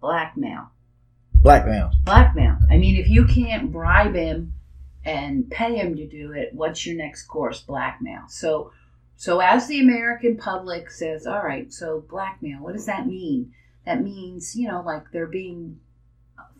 [0.00, 0.70] Blackmail.
[1.42, 1.92] Blackmail.
[2.04, 2.58] Blackmail.
[2.70, 4.54] I mean, if you can't bribe him
[5.04, 7.60] and pay him to do it, what's your next course?
[7.60, 8.24] Blackmail.
[8.28, 8.72] So,
[9.22, 13.52] so as the American public says, all right, so blackmail, what does that mean?
[13.86, 15.78] That means, you know, like they're being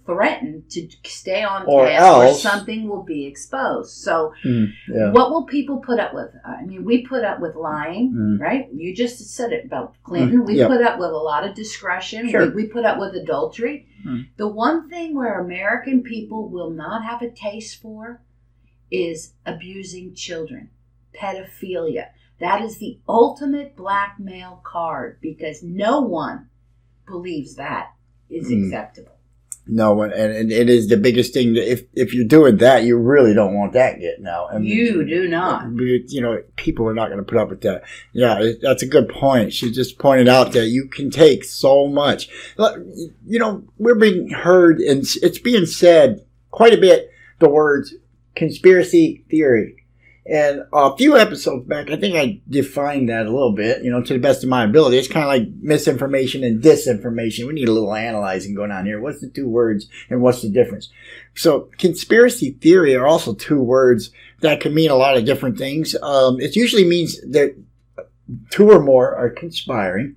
[0.06, 3.90] threatened to stay on Or task or something will be exposed.
[3.90, 5.10] So, Mm, yeah.
[5.10, 6.30] what will people put up with?
[6.44, 8.40] I mean, we put up with lying, Mm.
[8.40, 8.68] right?
[8.72, 10.42] You just said it about Clinton.
[10.42, 10.68] Mm, we yep.
[10.68, 12.30] put up with a lot of discretion.
[12.30, 12.46] Sure.
[12.46, 13.88] We, we put up with adultery.
[14.06, 14.26] Mm.
[14.36, 18.22] The one thing where American people will not have a taste for
[18.88, 20.70] is abusing children,
[21.12, 22.10] pedophilia.
[22.42, 26.48] That is the ultimate blackmail card because no one
[27.06, 27.92] believes that
[28.28, 28.66] is Mm.
[28.66, 29.12] acceptable.
[29.64, 31.54] No, and, and it is the biggest thing.
[31.54, 34.48] That if if you're doing that, you really don't want that getting out.
[34.52, 35.66] I mean, You do not.
[35.78, 37.84] you know, people are not going to put up with that.
[38.12, 39.52] Yeah, that's a good point.
[39.52, 42.28] She just pointed out that you can take so much.
[43.24, 47.08] You know, we're being heard and it's being said quite a bit.
[47.38, 47.94] The words
[48.34, 49.76] conspiracy theory.
[50.24, 54.02] And a few episodes back, I think I defined that a little bit, you know,
[54.02, 54.96] to the best of my ability.
[54.96, 57.48] It's kind of like misinformation and disinformation.
[57.48, 59.00] We need a little analyzing going on here.
[59.00, 60.90] What's the two words and what's the difference?
[61.34, 64.10] So, conspiracy theory are also two words
[64.42, 65.96] that can mean a lot of different things.
[66.00, 67.56] Um, it usually means that
[68.50, 70.14] two or more are conspiring.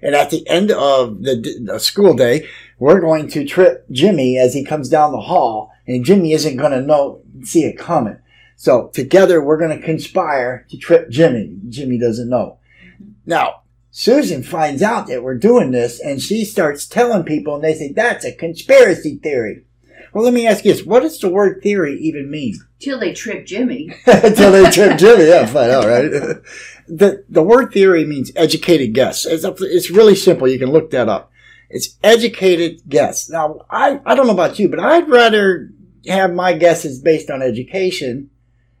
[0.00, 4.54] And at the end of the, the school day, we're going to trip Jimmy as
[4.54, 8.18] he comes down the hall, and Jimmy isn't going to know, see it coming.
[8.56, 11.56] So together we're going to conspire to trip Jimmy.
[11.68, 12.58] Jimmy doesn't know.
[12.84, 13.10] Mm-hmm.
[13.26, 17.74] Now, Susan finds out that we're doing this and she starts telling people and they
[17.74, 19.64] say, that's a conspiracy theory.
[20.12, 20.84] Well, let me ask you this.
[20.84, 22.54] What does the word theory even mean?
[22.78, 23.90] Till they trip Jimmy.
[24.06, 25.26] Until they trip Jimmy.
[25.26, 25.70] Yeah, fine.
[25.70, 26.10] All right.
[26.86, 29.24] The, the word theory means educated guess.
[29.24, 30.46] It's, up- it's really simple.
[30.46, 31.32] You can look that up.
[31.70, 33.30] It's educated guess.
[33.30, 35.70] Now, I, I don't know about you, but I'd rather
[36.06, 38.28] have my guesses based on education,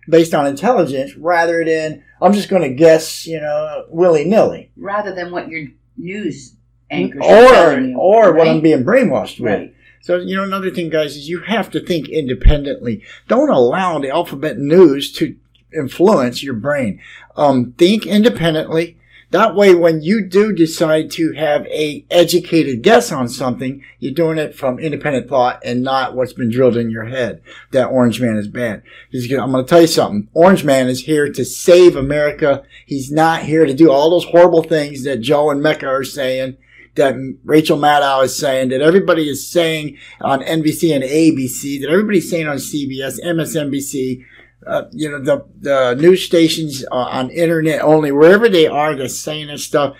[0.08, 4.70] based on intelligence, rather than I'm just going to guess, you know, willy nilly.
[4.76, 6.54] rather than what your news
[6.90, 8.48] anchors are Or, telling you, or what?
[8.48, 9.52] I'm being brainwashed with.
[9.52, 9.74] Right.
[10.00, 13.02] So, you know, another thing, guys, is you have to think independently.
[13.28, 15.34] Don't allow the alphabet news to
[15.74, 17.00] influence your brain.
[17.36, 18.98] Um, think independently.
[19.34, 24.38] That way, when you do decide to have a educated guess on something, you're doing
[24.38, 28.36] it from independent thought and not what's been drilled in your head that Orange Man
[28.36, 28.84] is bad.
[29.12, 30.28] I'm going to tell you something.
[30.34, 32.62] Orange Man is here to save America.
[32.86, 36.56] He's not here to do all those horrible things that Joe and Mika are saying
[36.94, 42.30] that Rachel Maddow is saying, that everybody is saying on NBC and ABC, that everybody's
[42.30, 44.24] saying on CBS, MSNBC,
[44.66, 49.08] uh, you know, the, the news stations uh, on internet only, wherever they are, they're
[49.08, 49.96] saying this stuff.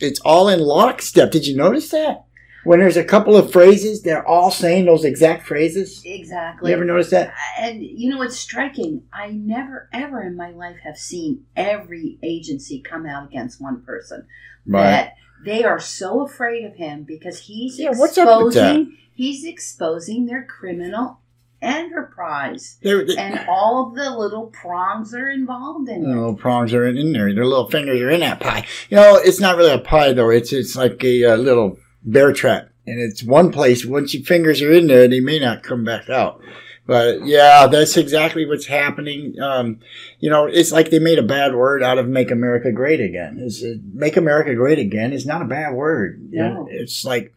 [0.00, 1.30] It's all in lockstep.
[1.30, 2.24] Did you notice that?
[2.64, 6.02] When there's a couple of phrases, they're all saying those exact phrases.
[6.04, 6.70] Exactly.
[6.70, 7.32] You ever notice that?
[7.58, 9.04] And you know, it's striking.
[9.12, 14.26] I never, ever in my life have seen every agency come out against one person.
[14.66, 15.14] That
[15.44, 18.76] they are so afraid of him because he's Yeah, what's up with that?
[18.76, 18.96] exposing.
[19.14, 21.20] He's exposing their criminal
[21.62, 26.14] enterprise They're- they- and all of the little prongs are involved in The it.
[26.14, 27.32] little prongs are in, there.
[27.34, 28.64] Their little fingers are in that pie.
[28.90, 30.30] You know, it's not really a pie though.
[30.30, 33.84] It's it's like a, uh little bear trap, and it's one place.
[33.84, 36.40] Once your fingers are in there, they may not come back out.
[36.86, 39.34] But yeah, that's exactly what's happening.
[39.42, 39.80] Um,
[40.20, 43.38] you know, it's like they made a bad word out of "Make America Great Again."
[43.40, 46.18] Is "Make America Great Again" is not a bad word.
[46.30, 46.66] No.
[46.70, 47.34] It's like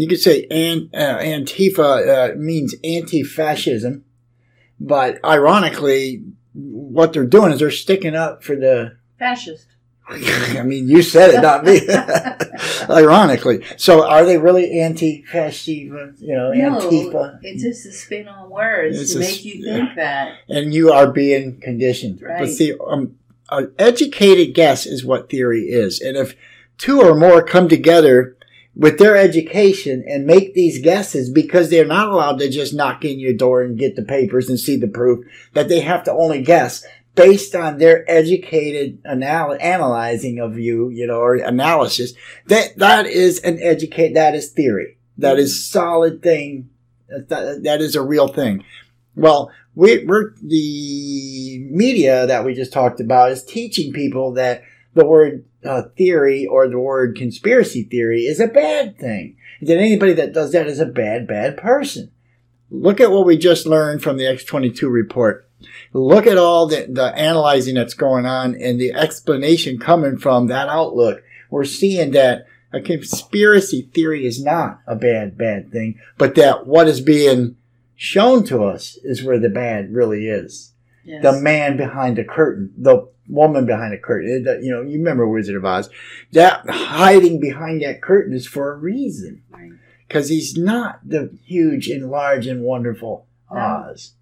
[0.00, 4.04] you could say an, uh, Antifa uh, means anti-fascism,
[4.80, 6.24] but ironically,
[6.54, 8.96] what they're doing is they're sticking up for the.
[9.18, 9.66] Fascist.
[10.10, 11.80] I mean, you said it, not me.
[12.90, 16.16] ironically, so are they really anti-fascism?
[16.18, 19.62] You know, No, Antifa, it's just a spin on words It's to a make you
[19.62, 20.38] think that.
[20.48, 22.20] and you are being conditioned.
[22.20, 22.48] But Right.
[22.48, 23.16] see, um,
[23.50, 26.34] an educated guess is what theory is, and if
[26.78, 28.36] two or more come together
[28.78, 33.18] with their education and make these guesses because they're not allowed to just knock in
[33.18, 36.40] your door and get the papers and see the proof that they have to only
[36.40, 42.12] guess based on their educated anal- analyzing of you, you know, or analysis.
[42.46, 44.14] That that is an educate.
[44.14, 44.96] That is theory.
[45.18, 46.70] That is solid thing.
[47.08, 48.64] That, that is a real thing.
[49.16, 54.62] Well, we, we're the media that we just talked about is teaching people that
[54.94, 59.36] the word uh, theory or the word conspiracy theory is a bad thing.
[59.60, 62.10] That anybody that does that is a bad, bad person.
[62.70, 65.48] Look at what we just learned from the X22 report.
[65.92, 70.68] Look at all the, the analyzing that's going on and the explanation coming from that
[70.68, 71.22] outlook.
[71.50, 76.86] We're seeing that a conspiracy theory is not a bad, bad thing, but that what
[76.86, 77.56] is being
[77.96, 80.74] shown to us is where the bad really is.
[81.04, 81.22] Yes.
[81.22, 84.44] The man behind the curtain, the woman behind a curtain.
[84.46, 85.90] It- You know, you remember Wizard of Oz.
[86.32, 89.42] That hiding behind that curtain is for a reason.
[90.06, 93.26] Because he's not the huge and large and wonderful.
[93.50, 94.12] Oz.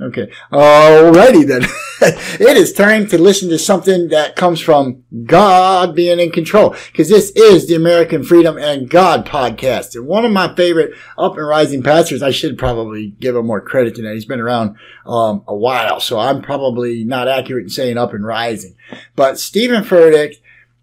[0.00, 0.32] Okay.
[0.50, 1.62] Alrighty then.
[2.40, 6.74] it is time to listen to something that comes from God being in control.
[6.86, 9.94] Because this is the American Freedom and God podcast.
[9.94, 13.60] And one of my favorite up and rising pastors, I should probably give him more
[13.60, 14.14] credit than that.
[14.14, 16.00] He's been around um, a while.
[16.00, 18.76] So I'm probably not accurate in saying up and rising.
[19.16, 20.36] But Steven Furtick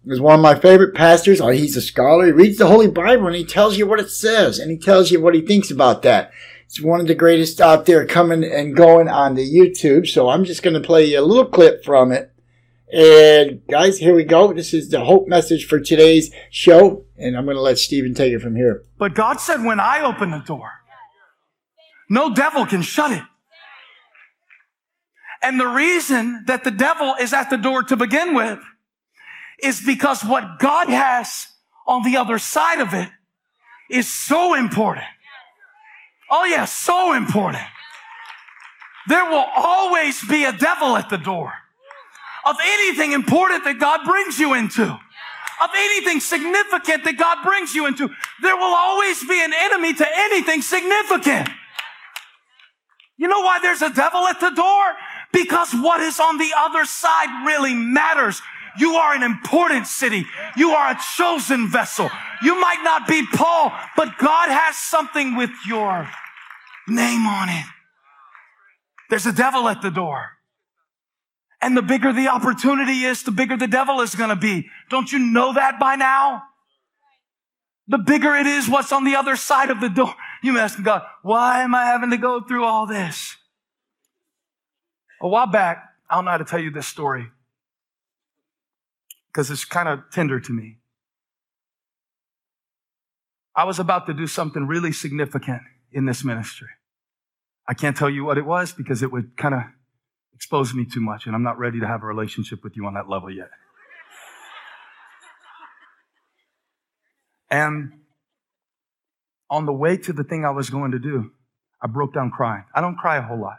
[0.06, 1.40] is one of my favorite pastors.
[1.40, 2.26] Oh, he's a scholar.
[2.26, 5.10] He reads the Holy Bible and he tells you what it says and he tells
[5.10, 6.30] you what he thinks about that.
[6.68, 10.06] It's one of the greatest out there coming and going on the YouTube.
[10.06, 12.30] So I'm just going to play you a little clip from it.
[12.92, 14.52] And guys, here we go.
[14.52, 17.06] This is the hope message for today's show.
[17.16, 18.82] And I'm going to let Steven take it from here.
[18.98, 20.70] But God said, when I open the door,
[22.10, 23.22] no devil can shut it.
[25.42, 28.58] And the reason that the devil is at the door to begin with
[29.62, 31.46] is because what God has
[31.86, 33.08] on the other side of it
[33.90, 35.06] is so important.
[36.30, 37.64] Oh yeah, so important.
[39.08, 41.52] There will always be a devil at the door
[42.44, 47.86] of anything important that God brings you into, of anything significant that God brings you
[47.86, 48.08] into.
[48.42, 51.48] There will always be an enemy to anything significant.
[53.16, 54.84] You know why there's a devil at the door?
[55.32, 58.40] Because what is on the other side really matters.
[58.78, 60.26] You are an important city.
[60.56, 62.10] You are a chosen vessel.
[62.42, 66.08] You might not be Paul, but God has something with your
[66.86, 67.64] name on it.
[69.10, 70.32] There's a devil at the door.
[71.60, 74.68] And the bigger the opportunity is, the bigger the devil is going to be.
[74.90, 76.44] Don't you know that by now?
[77.88, 80.14] The bigger it is what's on the other side of the door.
[80.42, 83.34] You may ask God, why am I having to go through all this?
[85.20, 87.28] A while back, I don't know how to tell you this story
[89.28, 90.78] because it's kind of tender to me.
[93.54, 96.68] I was about to do something really significant in this ministry.
[97.66, 99.62] I can't tell you what it was because it would kind of
[100.32, 102.94] expose me too much, and I'm not ready to have a relationship with you on
[102.94, 103.50] that level yet.
[107.50, 107.92] And
[109.50, 111.32] on the way to the thing I was going to do,
[111.82, 112.64] I broke down crying.
[112.74, 113.58] I don't cry a whole lot.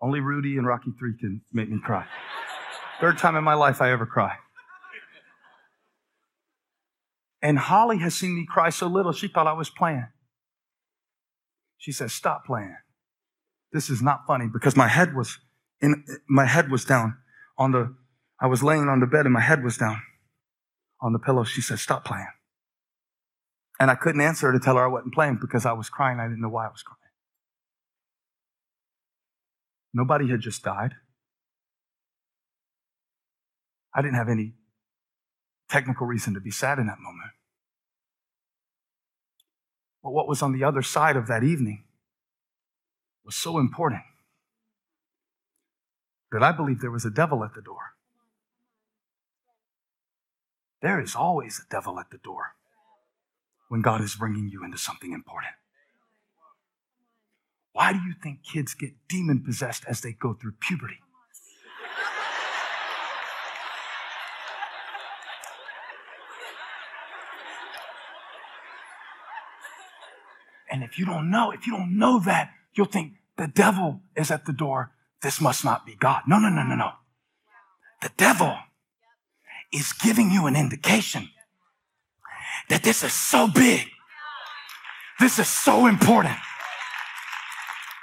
[0.00, 2.06] Only Rudy and Rocky 3 can make me cry.
[3.00, 4.36] Third time in my life I ever cry.
[7.46, 10.08] And Holly has seen me cry so little, she thought I was playing.
[11.78, 12.76] She says, Stop playing.
[13.72, 15.38] This is not funny because my head was
[15.80, 17.18] in my head was down
[17.56, 17.94] on the
[18.40, 20.02] I was laying on the bed and my head was down
[21.00, 21.44] on the pillow.
[21.44, 22.26] She said, Stop playing.
[23.78, 26.18] And I couldn't answer her to tell her I wasn't playing because I was crying.
[26.18, 26.98] I didn't know why I was crying.
[29.94, 30.94] Nobody had just died.
[33.94, 34.54] I didn't have any
[35.68, 37.35] technical reason to be sad in that moment.
[40.06, 41.82] But what was on the other side of that evening
[43.24, 44.02] was so important
[46.30, 47.94] that I believe there was a devil at the door.
[50.80, 52.54] There is always a devil at the door
[53.66, 55.54] when God is bringing you into something important.
[57.72, 61.00] Why do you think kids get demon possessed as they go through puberty?
[70.76, 74.30] And if you don't know, if you don't know that, you'll think the devil is
[74.30, 74.92] at the door.
[75.22, 76.24] This must not be God.
[76.28, 76.90] No, no, no, no, no.
[78.02, 78.54] The devil
[79.72, 81.30] is giving you an indication
[82.68, 83.86] that this is so big.
[85.18, 86.36] This is so important.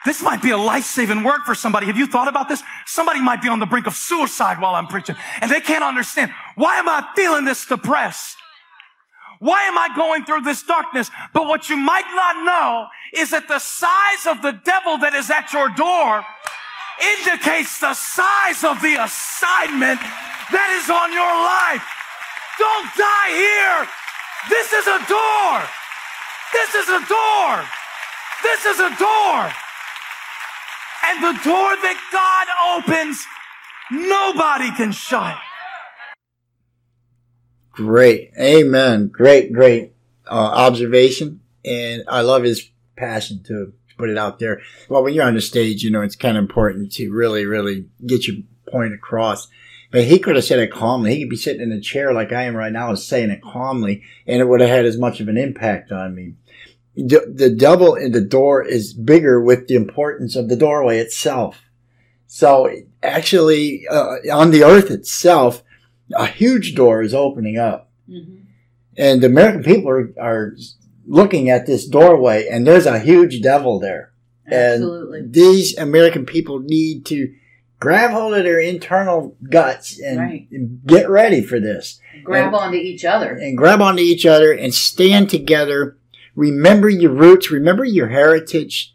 [0.03, 1.85] This might be a life-saving word for somebody.
[1.85, 2.63] Have you thought about this?
[2.87, 6.31] Somebody might be on the brink of suicide while I'm preaching and they can't understand.
[6.55, 8.35] Why am I feeling this depressed?
[9.43, 11.11] Why am I going through this darkness?
[11.33, 15.27] But what you might not know is that the size of the devil that is
[15.27, 16.23] at your door
[17.19, 19.99] indicates the size of the assignment
[20.47, 21.83] that is on your life.
[22.55, 23.79] Don't die here.
[24.47, 25.53] This is a door.
[26.55, 27.51] This is a door.
[28.47, 29.39] This is a door.
[31.03, 32.47] And the door that God
[32.79, 33.27] opens,
[33.91, 35.35] nobody can shut.
[37.73, 38.31] Great.
[38.39, 39.07] Amen.
[39.07, 39.93] Great, great
[40.27, 41.41] uh, observation.
[41.65, 44.61] And I love his passion to put it out there.
[44.89, 47.87] Well, when you're on the stage, you know, it's kind of important to really, really
[48.05, 48.37] get your
[48.69, 49.47] point across.
[49.91, 51.15] But he could have said it calmly.
[51.15, 53.43] He could be sitting in a chair like I am right now and saying it
[53.43, 56.33] calmly, and it would have had as much of an impact on me.
[56.95, 61.61] The, the double in the door is bigger with the importance of the doorway itself.
[62.27, 62.71] So
[63.03, 65.63] actually, uh, on the earth itself,
[66.15, 67.89] a huge door is opening up.
[68.09, 68.41] Mm-hmm.
[68.97, 70.55] And the American people are, are
[71.05, 74.13] looking at this doorway and there's a huge devil there.
[74.49, 75.19] Absolutely.
[75.19, 77.33] And these American people need to
[77.79, 80.85] grab hold of their internal guts and right.
[80.85, 81.99] get ready for this.
[82.23, 83.35] Grab and, onto each other.
[83.35, 85.97] And grab onto each other and stand together.
[86.35, 87.51] Remember your roots.
[87.51, 88.93] Remember your heritage.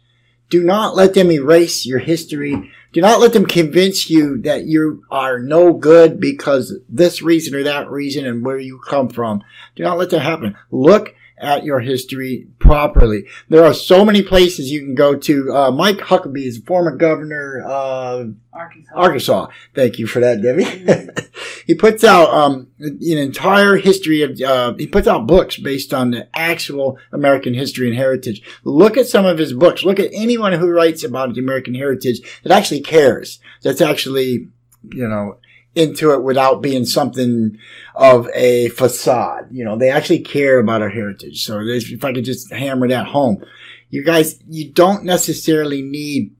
[0.49, 2.71] Do not let them erase your history.
[2.91, 7.63] Do not let them convince you that you are no good because this reason or
[7.63, 9.43] that reason and where you come from.
[9.75, 10.57] Do not let that happen.
[10.71, 13.25] Look at your history properly.
[13.47, 15.53] There are so many places you can go to.
[15.53, 18.91] Uh, Mike Huckabee is a former governor of Arkansas.
[18.93, 19.47] Arkansas.
[19.73, 21.21] Thank you for that, Debbie.
[21.65, 24.39] he puts out um, an entire history of.
[24.39, 28.41] Uh, he puts out books based on the actual American history and heritage.
[28.63, 29.83] Look at some of his books.
[29.83, 33.39] Look at anyone who writes about the American heritage that actually cares.
[33.63, 34.49] That's actually,
[34.91, 35.37] you know,
[35.75, 37.57] into it without being something
[37.95, 39.47] of a facade.
[39.51, 41.45] You know, they actually care about our heritage.
[41.45, 43.43] So if I could just hammer that home,
[43.89, 46.35] you guys, you don't necessarily need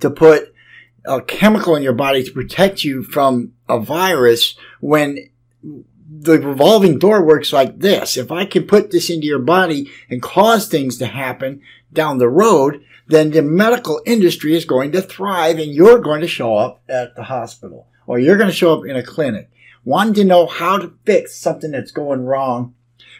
[0.00, 0.52] to put
[1.04, 5.18] a chemical in your body to protect you from a virus when
[6.08, 8.16] the revolving door works like this.
[8.16, 11.60] If I can put this into your body and cause things to happen
[11.92, 16.28] down the road, then the medical industry is going to thrive and you're going to
[16.28, 19.50] show up at the hospital or you're going to show up in a clinic.
[19.84, 22.74] Wanting to know how to fix something that's going wrong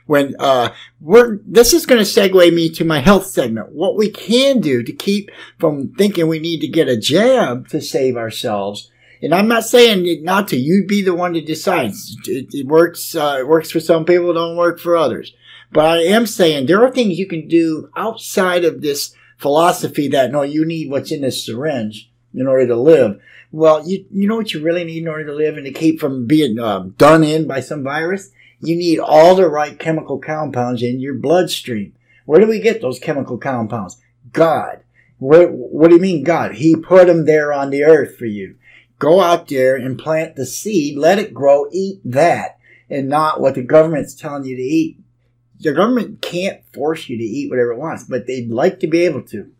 [0.07, 0.70] when uh,
[1.01, 3.72] we're this is going to segue me to my health segment.
[3.72, 7.80] What we can do to keep from thinking we need to get a jab to
[7.80, 8.91] save ourselves.
[9.22, 10.57] And i'm not saying not to.
[10.57, 11.93] You be the one to decide
[12.26, 15.34] it, it works uh, it works for some people don't work for others.
[15.72, 20.30] But i am saying there are things you can do outside of this philosophy that
[20.30, 23.20] no you need what's in this syringe in order to live
[23.53, 26.01] well, you you know what you really need in order to live and to keep
[26.01, 28.30] from being um, done in by some virus.
[28.61, 31.92] You need all the right chemical compounds in your bloodstream.
[32.24, 33.99] Where do we get those chemical compounds?
[34.32, 34.80] God.
[35.18, 36.57] Where, what do you mean God?
[36.57, 38.57] He put them there on the earth for you.
[38.99, 43.55] Go out there and plant the seed, let it grow, eat that, and not what
[43.55, 44.99] the government's telling you to eat.
[45.61, 49.05] The government can't force you to eat whatever it wants, but they'd like to be
[49.05, 49.51] able to.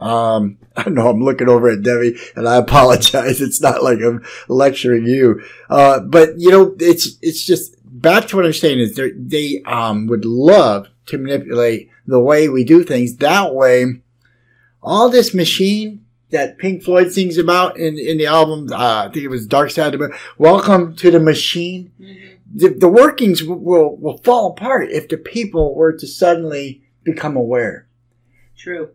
[0.00, 3.40] Um, I know I'm looking over at Debbie and I apologize.
[3.50, 5.42] It's not like I'm lecturing you.
[5.68, 10.06] Uh, but you know, it's, it's just back to what I'm saying is they, um,
[10.06, 13.16] would love to manipulate the way we do things.
[13.16, 14.00] That way,
[14.82, 19.24] all this machine that Pink Floyd sings about in, in the album, uh, I think
[19.24, 20.18] it was Dark Side of the Moon.
[20.38, 21.92] Welcome to the machine.
[22.52, 27.88] The, the workings will, will fall apart if the people were to suddenly become aware.
[28.56, 28.90] True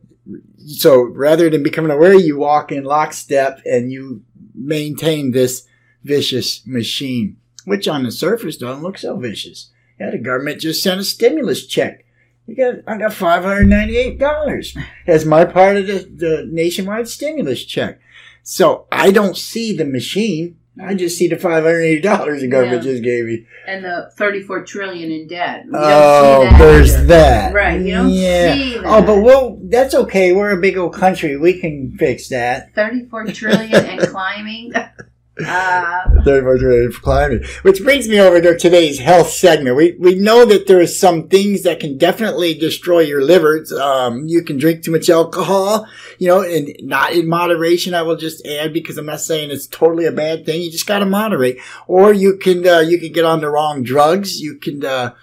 [0.65, 4.23] so rather than becoming aware, you walk in lockstep and you
[4.53, 5.67] maintain this
[6.03, 9.71] vicious machine, which on the surface doesn't look so vicious.
[9.99, 12.05] Yeah, the government just sent a stimulus check.
[12.47, 17.07] You got, I got five hundred ninety-eight dollars as my part of the, the nationwide
[17.07, 17.99] stimulus check.
[18.43, 20.57] So I don't see the machine.
[20.81, 22.91] I just see the five hundred eighty dollars the government yeah.
[22.91, 25.65] just gave me, and the thirty-four trillion in debt.
[25.73, 27.05] oh, that there's either.
[27.05, 27.53] that.
[27.53, 28.53] Right, you don't yeah.
[28.53, 28.85] see that.
[28.85, 30.33] Oh, but well, that's okay.
[30.33, 31.37] We're a big old country.
[31.37, 32.73] We can fix that.
[32.75, 34.73] Thirty-four trillion and climbing.
[35.37, 37.43] Uh, for climbing.
[37.63, 39.75] Which brings me over to today's health segment.
[39.75, 43.65] We we know that there are some things that can definitely destroy your liver.
[43.77, 45.87] Um, you can drink too much alcohol,
[46.19, 47.93] you know, and not in moderation.
[47.93, 50.61] I will just add because I'm not saying it's totally a bad thing.
[50.61, 51.57] You just got to moderate.
[51.87, 54.39] Or you can uh, you can get on the wrong drugs.
[54.39, 55.15] You can uh,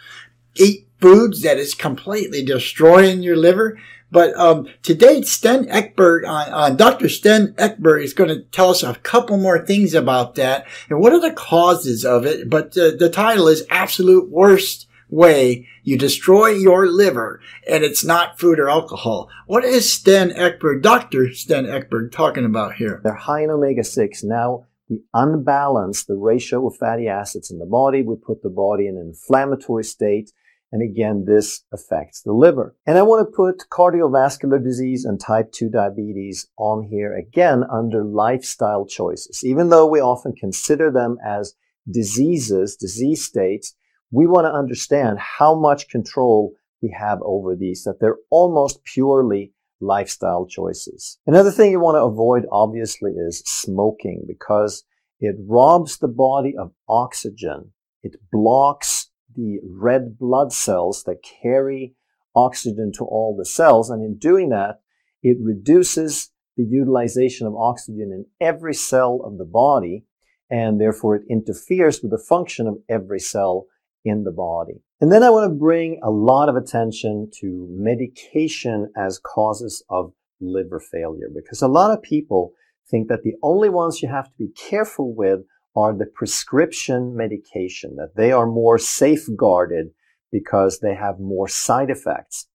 [0.57, 3.79] eat foods that is completely destroying your liver.
[4.13, 7.09] But um, today, Sten Ekberg, uh, uh, Dr.
[7.09, 11.15] Sten Ekberg is going to tell us a couple more things about that and what
[11.15, 12.51] are the causes of it.
[12.51, 18.39] But uh, the title is Absolute Worst Way You Destroy Your Liver, and it's not
[18.39, 19.31] food or alcohol.
[19.47, 21.33] What is Sten Ekberg, Dr.
[21.33, 23.01] Sten Ekberg, talking about here?
[23.03, 24.25] They're high in omega 6.
[24.25, 28.03] Now, we unbalance the ratio of fatty acids in the body.
[28.03, 30.33] We put the body in an inflammatory state
[30.73, 32.75] and again, this affects the liver.
[32.87, 38.03] And I want to put cardiovascular disease and type 2 diabetes on here again under
[38.03, 39.43] lifestyle choices.
[39.45, 41.55] Even though we often consider them as
[41.91, 43.77] diseases, disease states,
[44.11, 49.53] we want to understand how much control we have over these, that they're almost purely
[49.81, 51.19] lifestyle choices.
[51.27, 54.85] Another thing you want to avoid, obviously, is smoking because
[55.21, 57.73] it robs the body of oxygen.
[58.03, 61.95] It blocks the red blood cells that carry
[62.35, 63.91] oxygen to all the cells.
[63.91, 64.81] And in doing that,
[65.23, 70.05] it reduces the utilization of oxygen in every cell of the body.
[70.51, 73.67] And therefore it interferes with the function of every cell
[74.05, 74.83] in the body.
[75.01, 80.13] And then I want to bring a lot of attention to medication as causes of
[80.41, 82.53] liver failure because a lot of people
[82.91, 85.41] think that the only ones you have to be careful with
[85.75, 89.91] are the prescription medication, that they are more safeguarded
[90.31, 92.49] because they have more side effects.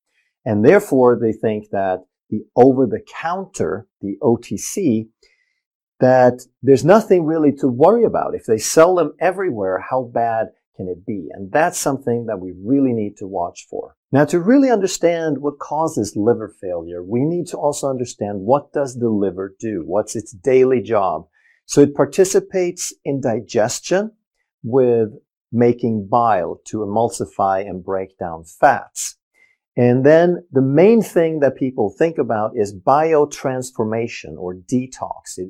[0.45, 5.07] And therefore, they think that the over the counter, the OTC,
[5.99, 8.36] that there's nothing really to worry about.
[8.36, 11.30] If they sell them everywhere, how bad can it be?
[11.34, 13.95] And that's something that we really need to watch for.
[14.11, 18.99] Now, to really understand what causes liver failure, we need to also understand what does
[18.99, 19.84] the liver do?
[19.86, 21.28] What's its daily job?
[21.68, 24.13] So it participates in digestion
[24.63, 25.09] with
[25.51, 29.18] making bile to emulsify and break down fats.
[29.76, 35.38] And then the main thing that people think about is biotransformation or detox.
[35.38, 35.49] It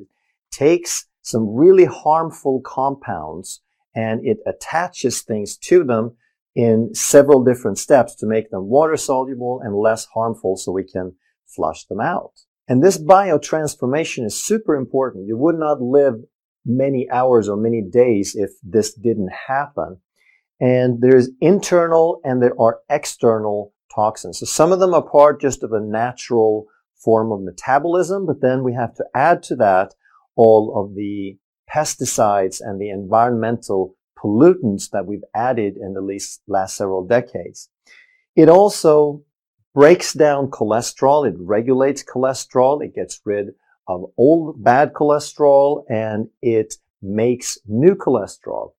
[0.50, 3.60] takes some really harmful compounds
[3.94, 6.16] and it attaches things to them
[6.54, 11.14] in several different steps to make them water soluble and less harmful so we can
[11.46, 12.32] flush them out.
[12.68, 15.26] And this biotransformation is super important.
[15.26, 16.16] You would not live
[16.66, 19.98] many hours or many days if this didn't happen.
[20.60, 24.38] And there's internal and there are external toxins.
[24.38, 26.66] So some of them are part just of a natural
[27.02, 29.94] form of metabolism, but then we have to add to that
[30.36, 31.38] all of the
[31.72, 37.70] pesticides and the environmental pollutants that we've added in the least, last several decades.
[38.34, 39.22] It also
[39.74, 41.28] breaks down cholesterol.
[41.28, 42.82] It regulates cholesterol.
[42.84, 43.48] It gets rid
[43.86, 48.72] of old bad cholesterol and it makes new cholesterol.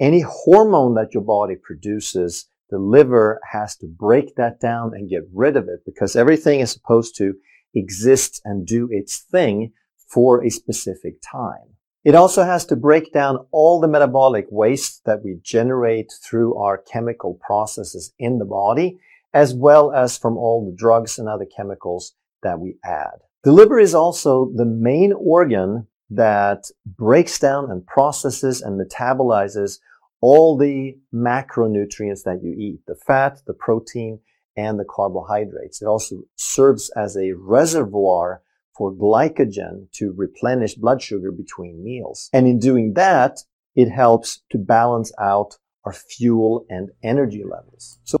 [0.00, 5.22] Any hormone that your body produces, the liver has to break that down and get
[5.32, 7.34] rid of it because everything is supposed to
[7.74, 9.72] exist and do its thing
[10.08, 11.74] for a specific time.
[12.04, 16.78] It also has to break down all the metabolic waste that we generate through our
[16.78, 18.98] chemical processes in the body,
[19.34, 23.20] as well as from all the drugs and other chemicals that we add.
[23.44, 29.78] The liver is also the main organ that breaks down and processes and metabolizes
[30.20, 34.18] all the macronutrients that you eat, the fat, the protein,
[34.56, 35.80] and the carbohydrates.
[35.80, 38.42] It also serves as a reservoir
[38.76, 42.28] for glycogen to replenish blood sugar between meals.
[42.32, 43.38] And in doing that,
[43.76, 47.98] it helps to balance out our fuel and energy levels.
[48.04, 48.17] So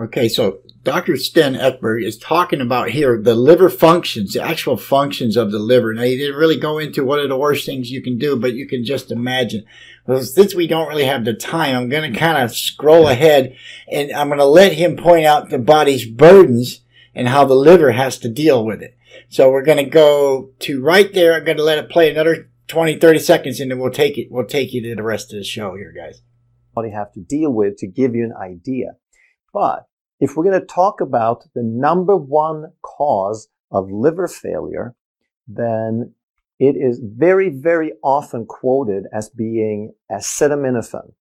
[0.00, 1.16] Okay, so Dr.
[1.16, 5.92] Sten Ekberg is talking about here the liver functions, the actual functions of the liver.
[5.92, 8.54] Now, he didn't really go into what are the worst things you can do, but
[8.54, 9.64] you can just imagine.
[10.06, 13.56] Well, since we don't really have the time, I'm going to kind of scroll ahead
[13.90, 16.82] and I'm going to let him point out the body's burdens
[17.12, 18.96] and how the liver has to deal with it.
[19.28, 21.34] So we're going to go to right there.
[21.34, 24.28] I'm going to let it play another 20, 30 seconds and then we'll take it,
[24.30, 26.22] we'll take you to the rest of the show here, guys.
[26.72, 28.92] What do you have to deal with to give you an idea?
[29.52, 29.86] But
[30.20, 34.94] if we're going to talk about the number one cause of liver failure,
[35.46, 36.14] then
[36.58, 41.12] it is very, very often quoted as being acetaminophen.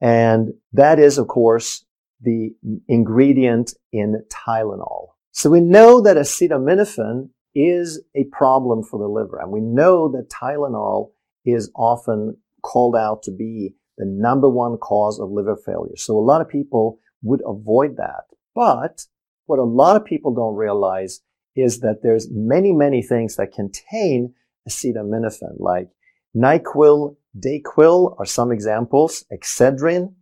[0.00, 1.84] And that is, of course,
[2.20, 2.54] the
[2.88, 5.08] ingredient in Tylenol.
[5.32, 9.40] So we know that acetaminophen is a problem for the liver.
[9.40, 11.10] And we know that Tylenol
[11.44, 15.96] is often called out to be the number one cause of liver failure.
[15.96, 18.24] So a lot of people would avoid that.
[18.54, 19.06] But
[19.46, 21.20] what a lot of people don't realize
[21.54, 24.34] is that there's many, many things that contain
[24.68, 25.88] acetaminophen, like
[26.36, 30.14] NyQuil, Dayquil are some examples, Excedrin,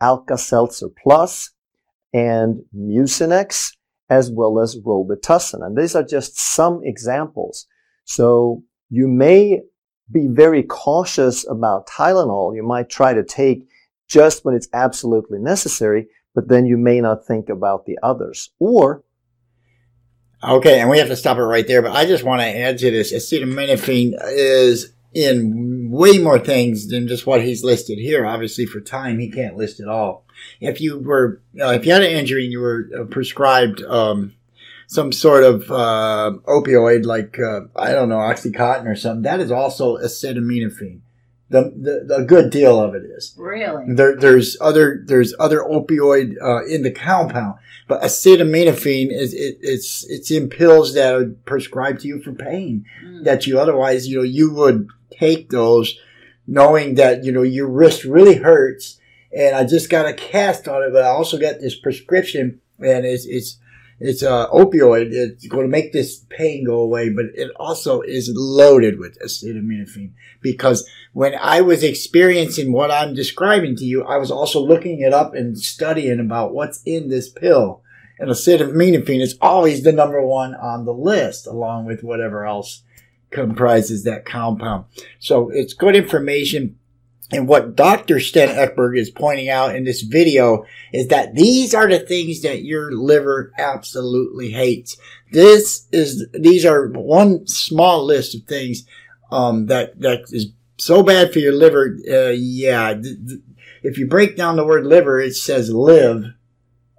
[0.00, 1.50] Alka-Seltzer Plus,
[2.12, 3.74] and Mucinex
[4.10, 5.64] as well as Robitussin.
[5.64, 7.66] And these are just some examples.
[8.04, 9.62] So you may
[10.10, 12.54] be very cautious about Tylenol.
[12.54, 13.66] You might try to take
[14.08, 18.50] just when it's absolutely necessary, but then you may not think about the others.
[18.58, 19.02] Or
[20.44, 22.78] Okay, and we have to stop it right there, but I just want to add
[22.78, 23.12] to this.
[23.12, 28.26] Acetaminophen is in way more things than just what he's listed here.
[28.26, 30.26] Obviously, for time, he can't list it all.
[30.60, 34.34] If you were, uh, if you had an injury and you were uh, prescribed um,
[34.88, 39.52] some sort of uh, opioid, like uh, I don't know, oxycontin or something, that is
[39.52, 41.02] also acetaminophen.
[41.52, 46.34] The, the, the good deal of it is really there, there's other there's other opioid
[46.42, 52.00] uh, in the compound, but acetaminophen is it, it's it's in pills that are prescribed
[52.00, 53.24] to you for pain mm.
[53.24, 55.98] that you otherwise you know you would take those
[56.46, 58.98] knowing that, you know, your wrist really hurts
[59.34, 63.06] and I just got a cast on it, but I also got this prescription and
[63.06, 63.58] it's, it's,
[64.04, 65.12] it's a opioid.
[65.12, 70.12] It's going to make this pain go away, but it also is loaded with acetaminophen
[70.40, 75.12] because when I was experiencing what I'm describing to you, I was also looking it
[75.12, 77.82] up and studying about what's in this pill.
[78.18, 82.82] And acetaminophen is always the number one on the list along with whatever else
[83.30, 84.86] comprises that compound.
[85.20, 86.78] So it's good information.
[87.32, 88.20] And what Dr.
[88.20, 92.62] Sten Ekberg is pointing out in this video is that these are the things that
[92.62, 94.98] your liver absolutely hates.
[95.32, 98.84] This is, these are one small list of things,
[99.30, 101.96] um, that, that is so bad for your liver.
[102.06, 102.94] Uh, yeah.
[103.82, 106.34] If you break down the word liver, it says live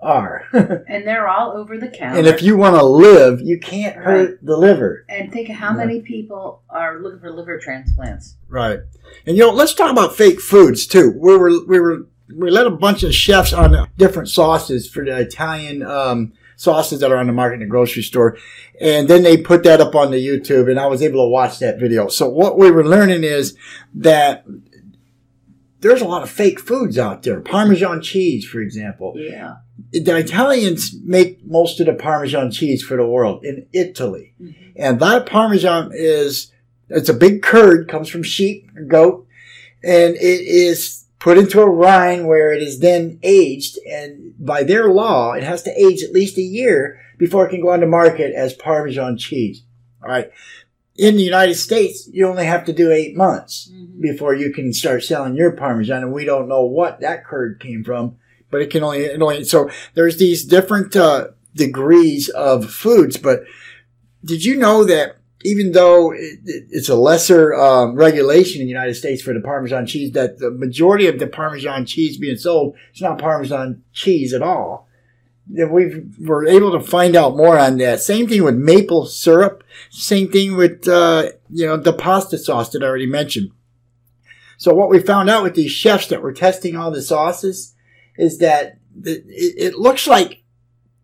[0.03, 0.45] R.
[0.87, 2.19] and they're all over the counter.
[2.19, 5.05] and if you want to live, you can't hurt the liver.
[5.09, 8.35] and think of how many people are looking for liver transplants.
[8.49, 8.79] Right.
[9.25, 11.13] And you know, let's talk about fake foods too.
[11.17, 15.17] We were we were we let a bunch of chefs on different sauces for the
[15.17, 18.37] Italian um, sauces that are on the market in the grocery store,
[18.79, 21.59] and then they put that up on the YouTube, and I was able to watch
[21.59, 22.07] that video.
[22.07, 23.57] So what we were learning is
[23.95, 24.45] that
[25.83, 27.41] there's a lot of fake foods out there.
[27.41, 29.13] Parmesan cheese, for example.
[29.15, 29.57] Yeah.
[29.91, 34.33] The Italians make most of the Parmesan cheese for the world in Italy.
[34.41, 34.71] Mm-hmm.
[34.77, 36.51] And that Parmesan is,
[36.89, 39.27] it's a big curd, comes from sheep or goat,
[39.83, 43.77] and it is put into a rind where it is then aged.
[43.85, 47.61] And by their law, it has to age at least a year before it can
[47.61, 49.63] go on the market as Parmesan cheese.
[50.01, 50.31] All right.
[50.95, 55.03] In the United States, you only have to do eight months before you can start
[55.03, 56.03] selling your Parmesan.
[56.03, 58.17] And we don't know what that curd came from,
[58.51, 63.17] but it can only, it only so there's these different, uh, degrees of foods.
[63.17, 63.43] But
[64.23, 68.71] did you know that even though it, it- it's a lesser um, regulation in the
[68.71, 72.75] United States for the Parmesan cheese, that the majority of the Parmesan cheese being sold
[72.93, 74.87] is not Parmesan cheese at all.
[75.49, 78.01] We were able to find out more on that.
[78.01, 79.63] Same thing with maple syrup.
[79.89, 83.51] Same thing with uh, you know the pasta sauce that I already mentioned.
[84.57, 87.75] So what we found out with these chefs that were testing all the sauces
[88.17, 90.43] is that it, it looks like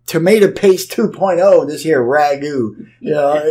[0.05, 3.43] tomato paste 2.0 this here ragu you know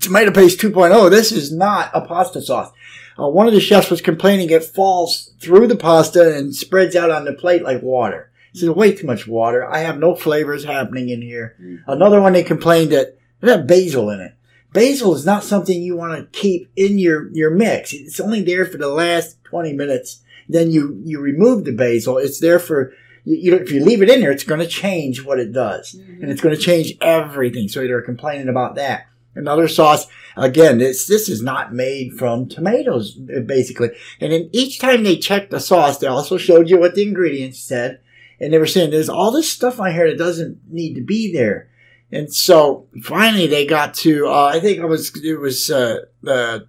[0.00, 2.70] tomato paste 2.0 this is not a pasta sauce
[3.18, 7.10] uh, one of the chefs was complaining it falls through the pasta and spreads out
[7.10, 9.68] on the plate like water said way too much water.
[9.68, 11.56] I have no flavors happening in here.
[11.60, 11.90] Mm-hmm.
[11.90, 14.34] Another one they complained that it had basil in it.
[14.72, 17.92] Basil is not something you want to keep in your your mix.
[17.92, 20.22] It's only there for the last 20 minutes.
[20.48, 22.18] Then you you remove the basil.
[22.18, 22.92] It's there for
[23.24, 25.94] you, you if you leave it in there, it's going to change what it does,
[25.94, 26.22] mm-hmm.
[26.22, 27.68] and it's going to change everything.
[27.68, 29.06] So they're complaining about that.
[29.36, 33.90] Another sauce, again, this this is not made from tomatoes, basically.
[34.20, 37.58] And then each time they checked the sauce, they also showed you what the ingredients
[37.58, 38.00] said,
[38.44, 41.32] and they were saying there's all this stuff on here that doesn't need to be
[41.32, 41.70] there.
[42.12, 46.60] And so finally, they got to uh, I think it was it was uh, uh,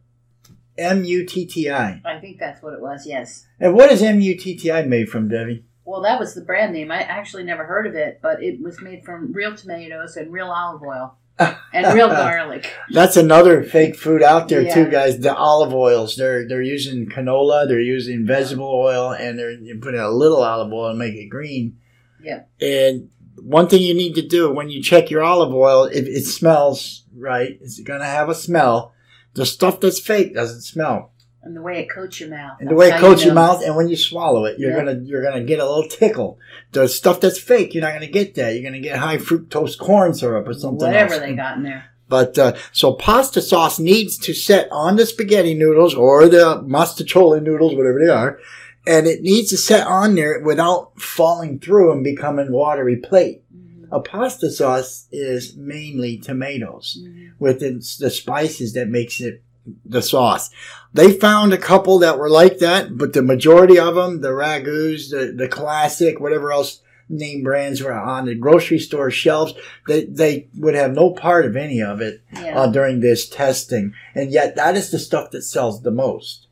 [0.77, 2.01] M U T T I.
[2.05, 3.05] I think that's what it was.
[3.05, 3.45] Yes.
[3.59, 5.65] And what is M U T T I made from, Debbie?
[5.83, 6.91] Well, that was the brand name.
[6.91, 10.49] I actually never heard of it, but it was made from real tomatoes and real
[10.49, 12.71] olive oil and real garlic.
[12.91, 15.19] That's another fake food out there too, guys.
[15.19, 16.15] The olive oils.
[16.15, 20.89] They're they're using canola, they're using vegetable oil, and they're putting a little olive oil
[20.89, 21.77] and make it green.
[22.21, 22.43] Yeah.
[22.61, 26.25] And one thing you need to do when you check your olive oil, if it
[26.25, 28.93] smells right, it's gonna have a smell.
[29.33, 31.11] The stuff that's fake doesn't smell.
[31.45, 32.57] And the way it coats your mouth.
[32.59, 34.77] And the way it you coats your mouth, and when you swallow it, you're Yeah.
[34.83, 36.39] gonna you're gonna get a little tickle.
[36.71, 38.55] The stuff that's fake, you're not gonna get that.
[38.55, 41.21] You're gonna get high fructose corn syrup or something Whatever else.
[41.23, 41.85] they got in there.
[42.09, 47.41] But uh, so pasta sauce needs to set on the spaghetti noodles or the mostaccioli
[47.41, 48.39] noodles, whatever they are,
[48.87, 53.43] and it needs to set on there without falling through and becoming watery plate.
[53.91, 56.99] A pasta sauce is mainly tomatoes
[57.39, 59.41] with its, the spices that makes it
[59.85, 60.49] the sauce.
[60.93, 65.09] They found a couple that were like that, but the majority of them, the ragus,
[65.09, 69.53] the, the classic, whatever else name brands were on the grocery store shelves,
[69.87, 72.59] they, they would have no part of any of it Yeah.
[72.61, 73.93] uh, during this testing.
[74.15, 76.47] And yet that is the stuff that sells the most.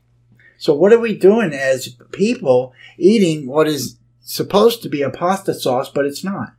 [0.56, 5.54] So what are we doing as people eating what is supposed to be a pasta
[5.54, 6.54] sauce, but it's not?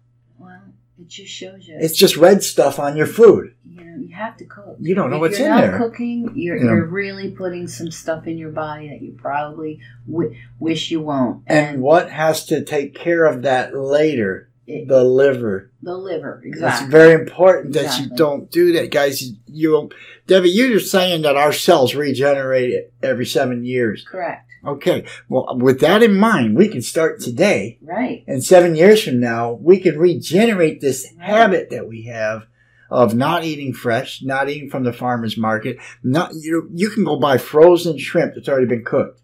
[1.06, 1.78] It just shows you.
[1.80, 3.54] It's just red stuff on your food.
[3.64, 4.78] you know, you have to cook.
[4.80, 5.78] You don't know if what's you're in not there.
[5.78, 6.64] cooking, you're, Yeah.
[6.64, 9.80] you're really putting some stuff in your body that you probably
[10.10, 11.44] w- wish you won't.
[11.48, 14.50] And what has to take care of that later?
[14.68, 15.70] It- the liver.
[15.84, 16.86] The liver, exactly.
[16.86, 19.22] It's very important that you don't do that, guys.
[19.22, 19.90] You, you
[20.26, 22.74] Debbie, you're saying that our cells regenerate
[23.04, 24.04] every seven years.
[24.10, 24.50] Correct.
[24.66, 25.06] Okay.
[25.30, 27.78] Well, with that in mind, we can start today.
[27.82, 28.24] Right.
[28.28, 32.48] And seven years from now, we can regenerate this habit that we have
[32.90, 35.78] of not eating fresh, not eating from the farmer's market.
[36.04, 36.70] Not you.
[36.74, 39.22] You can go buy frozen shrimp that's already been cooked,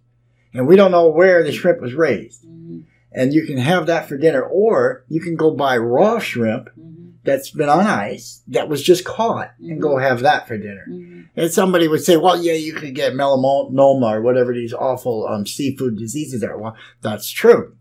[0.53, 2.43] and we don't know where the shrimp was raised.
[2.43, 2.81] Mm-hmm.
[3.13, 6.69] And you can have that for dinner, or you can go buy raw shrimp
[7.23, 10.85] that's been on ice that was just caught and go have that for dinner.
[11.35, 15.45] And somebody would say, well, yeah, you could get melanoma or whatever these awful um,
[15.45, 16.57] seafood diseases are.
[16.57, 17.75] Well, that's true.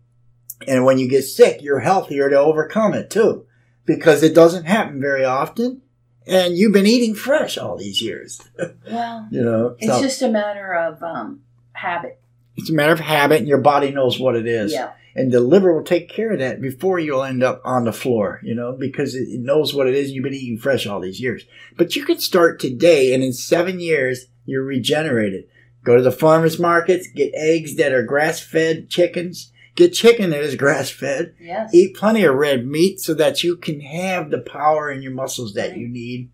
[0.67, 3.45] And when you get sick, you're healthier to overcome it too,
[3.85, 5.81] because it doesn't happen very often.
[6.27, 8.41] And you've been eating fresh all these years.
[8.91, 11.41] Well, you know, it's so just a matter of um,
[11.71, 12.19] habit.
[12.57, 14.73] it's a matter of habit and your body knows what it is.
[14.73, 14.91] Yeah.
[15.15, 18.39] And the liver will take care of that before you'll end up on the floor,
[18.43, 20.11] you know, because it knows what it is.
[20.11, 21.45] You've been eating fresh all these years.
[21.77, 25.45] But you can start today and in seven years, you're regenerated.
[25.83, 30.41] Go to the farmer's markets, get eggs that are grass fed chickens, get chicken that
[30.41, 31.33] is grass fed.
[31.39, 31.73] Yes.
[31.73, 35.53] Eat plenty of red meat so that you can have the power in your muscles
[35.55, 36.29] that you need.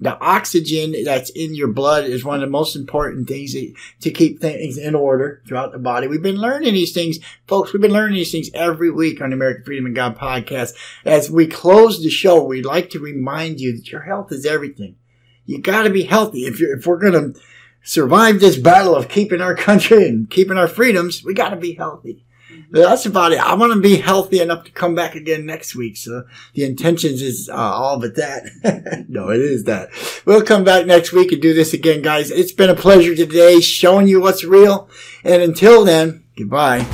[0.00, 3.52] The oxygen that's in your blood is one of the most important things
[4.00, 6.06] to keep things in order throughout the body.
[6.06, 7.18] We've been learning these things,
[7.48, 7.72] folks.
[7.72, 10.74] We've been learning these things every week on the American Freedom and God podcast.
[11.04, 14.94] As we close the show, we'd like to remind you that your health is everything.
[15.46, 16.46] You got to be healthy.
[16.46, 17.34] If you're, if we're to
[17.82, 21.74] survive this battle of keeping our country and keeping our freedoms, we got to be
[21.74, 22.24] healthy.
[22.70, 23.38] That's about it.
[23.38, 25.96] I want to be healthy enough to come back again next week.
[25.96, 26.24] So
[26.54, 29.06] the intentions is uh, all but that.
[29.08, 29.90] no, it is that.
[30.26, 32.30] We'll come back next week and do this again, guys.
[32.30, 34.90] It's been a pleasure today showing you what's real.
[35.24, 36.86] And until then, goodbye.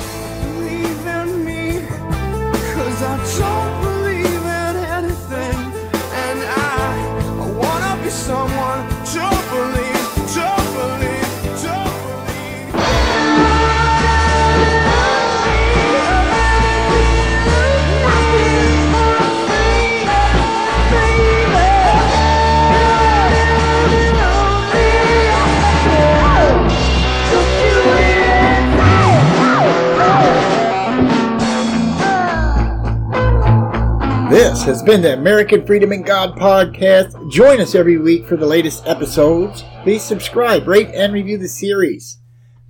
[34.65, 37.31] Has been the American Freedom and God podcast.
[37.31, 39.63] Join us every week for the latest episodes.
[39.83, 42.17] Please subscribe, rate, and review the series.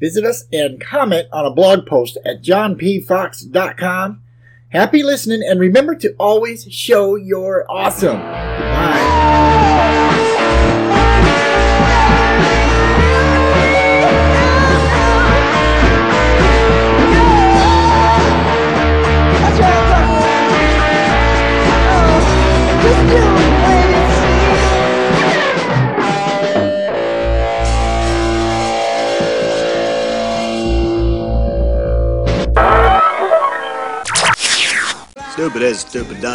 [0.01, 4.22] Visit us and comment on a blog post at johnpfox.com.
[4.69, 8.17] Happy listening, and remember to always show your awesome.
[8.17, 9.14] Goodbye.
[35.36, 36.34] Stupid is, stupid does.